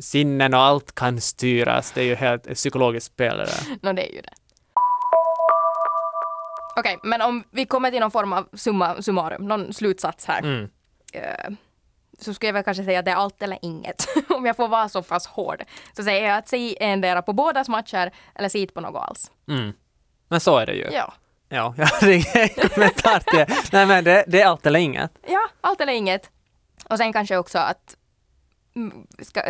sinnen 0.00 0.54
och 0.54 0.60
allt 0.60 0.94
kan 0.94 1.20
styras. 1.20 1.92
Det 1.92 2.00
är 2.00 2.04
ju 2.04 2.14
helt 2.14 2.46
ett 2.46 2.56
psykologiskt 2.56 3.06
spel 3.06 3.36
det 3.36 3.44
där. 3.44 3.76
No, 3.82 3.92
det 3.92 4.10
är 4.10 4.14
ju 4.14 4.20
det. 4.20 4.32
Okej, 6.76 6.98
men 7.02 7.22
om 7.22 7.44
vi 7.50 7.66
kommer 7.66 7.90
till 7.90 8.00
någon 8.00 8.10
form 8.10 8.32
av 8.32 8.48
summa 8.52 9.02
summarum, 9.02 9.48
någon 9.48 9.72
slutsats 9.72 10.26
här. 10.26 10.38
Mm. 10.38 10.70
eh, 11.12 11.54
så 12.18 12.34
skulle 12.34 12.48
jag 12.48 12.54
väl 12.54 12.64
kanske 12.64 12.84
säga 12.84 12.98
att 12.98 13.04
det 13.04 13.10
är 13.10 13.16
allt 13.16 13.42
eller 13.42 13.58
inget. 13.62 14.06
Om 14.28 14.46
jag 14.46 14.56
får 14.56 14.68
vara 14.68 14.88
så 14.88 15.02
pass 15.02 15.26
hård. 15.26 15.64
Så 15.96 16.04
säger 16.04 16.28
jag 16.28 16.38
att 16.38 16.48
se 16.48 16.76
endera 16.80 17.22
på 17.22 17.32
bådas 17.32 17.68
matcher 17.68 18.12
eller 18.34 18.48
se 18.48 18.66
på 18.66 18.80
något 18.80 19.08
alls. 19.08 19.30
Mm. 19.48 19.72
Men 20.28 20.40
så 20.40 20.58
är 20.58 20.66
det 20.66 20.74
ju. 20.74 20.88
Ja. 20.92 21.14
Ja, 21.48 21.74
jag 21.78 21.86
har 21.86 22.08
ingen 22.08 22.68
kommentar 22.74 23.18
till. 23.18 23.54
Nej 23.72 23.86
men 23.86 24.04
det, 24.04 24.24
det 24.26 24.40
är 24.40 24.46
allt 24.46 24.66
eller 24.66 24.80
inget. 24.80 25.12
Ja, 25.26 25.48
allt 25.60 25.80
eller 25.80 25.92
inget. 25.92 26.30
Och 26.90 26.98
sen 26.98 27.12
kanske 27.12 27.36
också 27.36 27.58
att 27.58 27.96
mm, 28.76 29.06
vi 29.18 29.24
ska, 29.24 29.42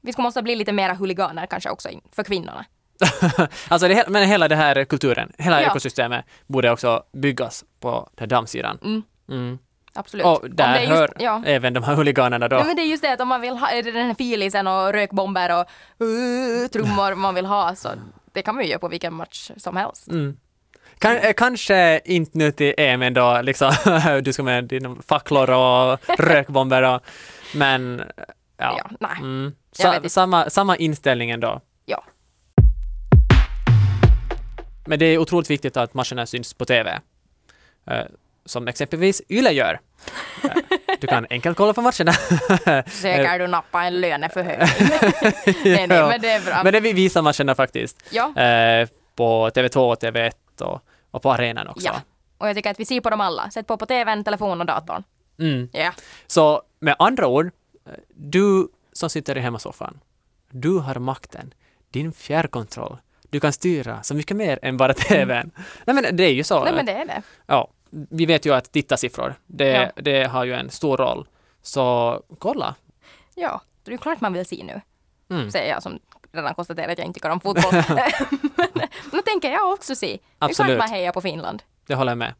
vi 0.00 0.12
ska 0.12 0.22
måste 0.22 0.42
bli 0.42 0.56
lite 0.56 0.72
mera 0.72 0.94
huliganer 0.94 1.46
kanske 1.46 1.70
också 1.70 1.88
för 2.12 2.24
kvinnorna. 2.24 2.64
alltså 3.68 3.88
det, 3.88 4.04
men 4.08 4.28
hela 4.28 4.48
det 4.48 4.56
här 4.56 4.84
kulturen, 4.84 5.32
hela 5.38 5.62
Ja. 5.62 5.70
ekosystemet 5.70 6.24
borde 6.46 6.70
också 6.70 7.02
byggas 7.12 7.64
på 7.80 8.08
den 8.14 8.28
damsidan. 8.28 8.78
Mm. 8.84 9.02
Mm. 9.28 9.58
Absolut. 9.94 10.26
Och 10.26 10.50
där 10.50 10.80
just, 10.80 10.92
hör 10.92 11.12
ja. 11.18 11.42
även 11.46 11.74
de 11.74 11.82
här 11.82 11.94
huliganerna 11.94 12.48
då. 12.48 12.56
Ja, 12.56 12.64
men 12.64 12.76
det 12.76 12.82
är 12.82 12.86
just 12.86 13.02
det 13.02 13.12
att 13.12 13.20
om 13.20 13.28
man 13.28 13.40
vill 13.40 13.56
ha 13.56 13.68
den 13.82 14.06
här 14.06 14.14
filisen 14.14 14.66
och 14.66 14.92
rökbomber 14.92 15.60
och 15.60 15.66
uh, 16.06 16.68
trummor 16.68 17.14
man 17.14 17.34
vill 17.34 17.46
ha 17.46 17.74
så 17.74 17.88
det 18.32 18.42
kan 18.42 18.54
man 18.54 18.64
ju 18.64 18.70
göra 18.70 18.78
på 18.78 18.88
vilken 18.88 19.14
match 19.14 19.50
som 19.56 19.76
helst. 19.76 20.08
Mm. 20.08 20.36
Kan, 20.98 21.16
eh, 21.16 21.32
kanske 21.32 22.00
inte 22.04 22.38
nu 22.38 22.52
till 22.52 22.74
EM 22.76 23.02
ändå, 23.02 23.40
liksom, 23.42 23.72
du 24.22 24.32
ska 24.32 24.42
med 24.42 24.64
dina 24.64 24.96
facklor 25.06 25.50
och 25.50 25.98
rökbomber 26.18 26.82
och, 26.82 27.00
men 27.54 28.02
ja. 28.56 28.78
Ja, 28.78 28.90
nej. 29.00 29.16
Mm. 29.18 29.54
Sa, 29.72 30.08
samma, 30.08 30.50
samma 30.50 30.76
inställning 30.76 31.30
ändå. 31.30 31.60
Men 34.86 34.98
det 34.98 35.06
är 35.06 35.18
otroligt 35.18 35.50
viktigt 35.50 35.76
att 35.76 35.94
matcherna 35.94 36.26
syns 36.26 36.54
på 36.54 36.64
TV. 36.64 37.00
Eh, 37.86 38.04
som 38.44 38.68
exempelvis 38.68 39.22
Yle 39.28 39.50
gör. 39.52 39.80
Eh, 40.44 40.50
du 41.00 41.06
kan 41.06 41.26
enkelt 41.30 41.56
kolla 41.56 41.72
på 41.72 41.80
matcherna. 41.82 42.12
Försöker 42.86 43.38
du 43.38 43.46
nappa 43.46 43.82
en 43.84 44.00
löneförhöjning? 44.00 44.68
nej, 45.64 45.86
nej, 45.86 45.88
men 45.88 46.20
det 46.20 46.30
är 46.30 46.44
bra. 46.44 46.60
Men 46.64 46.72
det 46.72 46.80
vi 46.80 46.92
visar 46.92 47.22
matcherna 47.22 47.54
faktiskt. 47.54 48.02
Ja, 48.10 48.40
Eh, 48.42 48.88
på 49.14 49.48
TV2, 49.50 49.96
TV1 49.96 50.62
och, 50.62 50.80
och 51.10 51.22
på 51.22 51.32
arenan 51.32 51.68
också. 51.68 51.86
ja. 51.86 51.94
Och 52.38 52.48
jag 52.48 52.56
tycker 52.56 52.70
att 52.70 52.80
vi 52.80 52.84
ser 52.84 53.00
på 53.00 53.10
dem 53.10 53.20
alla. 53.20 53.50
Sätt 53.50 53.66
på 53.66 53.76
på 53.76 53.86
TVn, 53.86 54.24
telefon 54.24 54.60
och 54.60 54.66
datorn. 54.66 55.02
Mm. 55.38 55.68
Ja. 55.72 55.92
Så 56.26 56.62
med 56.80 56.96
andra 56.98 57.26
ord, 57.26 57.46
eh, 57.86 57.92
du 58.08 58.68
som 58.92 59.10
sitter 59.10 59.36
i 59.36 59.40
hemmasoffan, 59.40 60.00
du 60.50 60.78
har 60.78 60.94
makten, 60.94 61.54
din 61.90 62.12
fjärrkontroll. 62.12 62.96
Du 63.36 63.40
kan 63.40 63.52
styra 63.52 64.02
så 64.02 64.14
mycket 64.14 64.36
mer 64.36 64.58
än 64.62 64.76
bara 64.76 64.94
TVn. 64.94 65.50
Nej 65.84 65.94
men 65.94 66.16
det 66.16 66.24
är 66.24 66.32
ju 66.32 66.44
så. 66.44 66.54
Mm. 66.56 66.64
Nej, 66.64 66.74
men 66.74 66.86
det 66.86 66.92
är 66.92 67.06
det. 67.06 67.22
Ja, 67.46 67.70
vi 67.90 68.26
vet 68.26 68.46
ju 68.46 68.54
att 68.54 68.72
tittarsiffror, 68.72 69.34
det, 69.46 69.68
Ja. 69.96 70.02
det 70.02 70.24
har 70.24 70.44
ju 70.44 70.52
en 70.52 70.70
stor 70.70 70.96
roll. 70.96 71.28
Så 71.62 72.22
kolla. 72.38 72.74
Ja, 73.34 73.60
det 73.84 73.90
är 73.90 73.92
ju 73.92 73.98
klart 73.98 74.20
man 74.20 74.32
vill 74.32 74.46
se 74.46 74.64
nu. 74.64 74.80
Mm. 75.36 75.50
Säger 75.50 75.70
jag 75.70 75.82
som 75.82 75.98
redan 76.32 76.54
konstaterat 76.54 76.90
att 76.90 76.98
jag 76.98 77.06
inte 77.06 77.18
tycker 77.18 77.30
om 77.30 77.40
fotboll. 77.40 77.72
men, 78.74 78.88
då 79.12 79.22
tänker 79.22 79.50
jag 79.50 79.72
också 79.72 79.94
se. 79.94 80.06
Det 80.06 80.14
är 80.14 80.18
klart 80.38 80.50
Absolut. 80.50 80.78
man 80.78 80.88
hejar 80.88 81.12
på 81.12 81.20
Finland. 81.20 81.62
Det 81.86 81.94
håller 81.94 82.10
jag 82.10 82.18
med. 82.18 82.34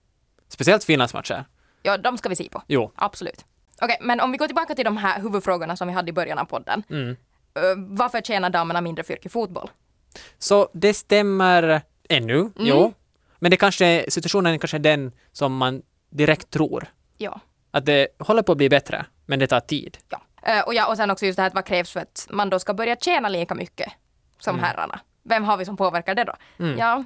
Speciellt 0.48 0.84
Finlandsmatcher. 0.84 1.44
Ja, 1.82 1.96
de 1.98 2.18
ska 2.18 2.28
vi 2.28 2.36
se 2.36 2.48
på. 2.48 2.62
Jo, 2.66 2.92
Absolut. 2.94 3.44
Okej, 3.80 3.98
men 4.00 4.20
om 4.20 4.32
vi 4.32 4.38
går 4.38 4.46
tillbaka 4.46 4.74
till 4.74 4.84
de 4.84 4.96
här 4.96 5.20
huvudfrågorna 5.20 5.76
som 5.76 5.88
vi 5.88 5.94
hade 5.94 6.10
i 6.10 6.12
början 6.12 6.38
av 6.38 6.44
podden. 6.44 6.82
Mm. 6.90 7.16
Ö, 7.54 7.74
varför 7.76 8.20
tjänar 8.20 8.50
damerna 8.50 8.80
mindre 8.80 9.04
för 9.04 9.12
yrke 9.12 9.28
fotboll? 9.28 9.70
Så 10.38 10.68
det 10.72 10.94
stämmer 10.94 11.82
ännu, 12.08 12.50
jo. 12.58 12.92
Men 13.38 13.50
det 13.50 13.56
kanske, 13.56 14.04
situationen 14.08 14.54
är 14.54 14.58
kanske 14.58 14.78
den 14.78 15.12
som 15.32 15.56
man 15.56 15.82
direkt 16.10 16.50
tror. 16.50 16.86
Ja. 17.18 17.40
Att 17.70 17.84
det 17.86 18.08
håller 18.18 18.42
på 18.42 18.52
att 18.52 18.58
bli 18.58 18.68
bättre, 18.68 19.06
men 19.26 19.38
det 19.38 19.46
tar 19.46 19.60
tid. 19.60 19.98
ja. 20.08 20.20
Ö, 20.42 20.62
och, 20.62 20.74
ja 20.74 20.86
och 20.86 20.96
sen 20.96 21.10
också 21.10 21.26
just 21.26 21.36
det 21.36 21.42
här 21.42 21.46
att 21.48 21.54
vad 21.54 21.64
krävs 21.64 21.90
för 21.92 22.00
att 22.00 22.26
man 22.30 22.50
då 22.50 22.58
ska 22.58 22.74
börja 22.74 22.96
tjäna 22.96 23.28
lika 23.28 23.54
mycket 23.54 23.92
som 24.38 24.58
herrarna. 24.58 25.00
Vem 25.22 25.44
har 25.44 25.56
vi 25.56 25.64
som 25.64 25.76
påverkar 25.76 26.14
det 26.14 26.24
då? 26.24 26.34
Ja, 26.78 27.04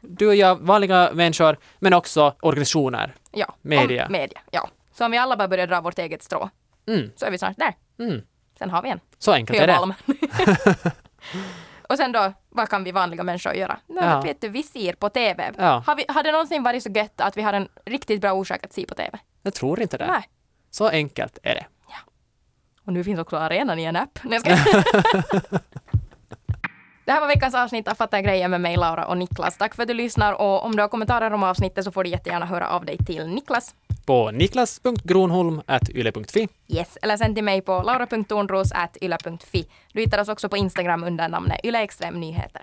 Du 0.00 0.26
och 0.28 0.34
jag, 0.34 0.56
vanliga 0.60 1.10
människor, 1.14 1.56
men 1.78 1.92
också 1.94 2.34
organisationer. 2.42 3.14
ja. 3.32 3.54
Media. 3.62 4.06
Om, 4.06 4.12
media, 4.12 4.40
ja. 4.50 4.68
Så 4.94 5.04
om 5.04 5.10
vi 5.10 5.18
alla 5.18 5.36
bara 5.36 5.48
börjar 5.48 5.66
dra 5.66 5.80
vårt 5.80 5.98
eget 5.98 6.22
strå 6.22 6.50
Mm. 6.86 7.10
så 7.16 7.26
är 7.26 7.30
vi 7.30 7.38
snart 7.38 7.56
där. 7.56 7.74
Mm. 7.98 8.20
Sen 8.58 8.70
har 8.70 8.82
vi 8.82 8.88
en. 8.90 9.00
Så 9.18 9.32
enkelt 9.32 9.58
är 9.60 9.66
det. 9.66 9.78
Och 11.88 11.96
sen 11.96 12.12
då, 12.12 12.32
vad 12.52 12.68
kan 12.68 12.84
vi 12.84 12.92
vanliga 12.92 13.22
människor 13.22 13.54
göra? 13.54 13.78
No, 13.86 14.00
Ja. 14.00 14.20
Vet 14.20 14.40
du, 14.40 14.48
vi 14.48 14.62
ser 14.62 14.92
på 14.92 15.08
TV. 15.08 15.52
Ja. 15.58 15.82
Har, 15.86 15.96
vi, 15.96 16.04
har 16.08 16.22
det 16.22 16.32
någonsin 16.32 16.62
varit 16.62 16.82
så 16.82 16.90
gött 16.90 17.20
att 17.20 17.36
vi 17.36 17.42
har 17.42 17.52
en 17.52 17.68
riktigt 17.86 18.20
bra 18.20 18.32
orsak 18.32 18.64
att 18.64 18.72
se 18.72 18.86
på 18.86 18.94
TV? 18.94 19.18
Jag 19.42 19.54
tror 19.54 19.80
inte 19.80 19.96
det. 19.98 20.06
Nej. 20.06 20.28
Så 20.70 20.88
enkelt 20.88 21.38
är 21.42 21.54
det. 21.54 21.66
Och 22.86 22.92
nu 22.92 23.04
finns 23.04 23.20
också 23.20 23.36
arenan 23.36 23.78
i 23.78 23.84
en 23.84 23.96
app. 23.96 24.18
Nej, 24.22 24.40
jag 24.44 24.58
ska... 24.58 25.58
Det 27.12 27.14
här 27.14 27.20
var 27.20 27.28
veckans 27.28 27.54
avsnitt 27.54 27.88
av 27.88 27.94
Fatta 27.94 28.20
grejer 28.20 28.48
med 28.48 28.60
mig, 28.60 28.76
Laura 28.76 29.06
och 29.06 29.18
Niklas. 29.18 29.56
Tack 29.56 29.74
för 29.74 29.82
att 29.82 29.88
du 29.88 29.94
lyssnar 29.94 30.32
och 30.32 30.64
om 30.64 30.76
du 30.76 30.82
har 30.82 30.88
kommentarer 30.88 31.32
om 31.32 31.42
avsnittet 31.42 31.84
så 31.84 31.90
får 31.90 32.04
du 32.04 32.10
jättegärna 32.10 32.46
höra 32.46 32.68
av 32.68 32.84
dig 32.84 32.98
till 32.98 33.26
Niklas. 33.26 33.74
På 34.06 34.30
niklas.gronholm.yle.fi. 34.30 36.48
Yes, 36.68 36.98
eller 37.02 37.16
sen 37.16 37.34
till 37.34 37.44
mig 37.44 37.60
på 37.60 37.82
laura.tornros.yle.fi. 37.82 39.66
Du 39.92 40.00
hittar 40.00 40.20
oss 40.20 40.28
också 40.28 40.48
på 40.48 40.56
Instagram 40.56 41.04
under 41.04 41.28
namnet 41.28 41.60
Yle 41.64 41.82
Extrem 41.82 42.20
Nyheter. 42.20 42.62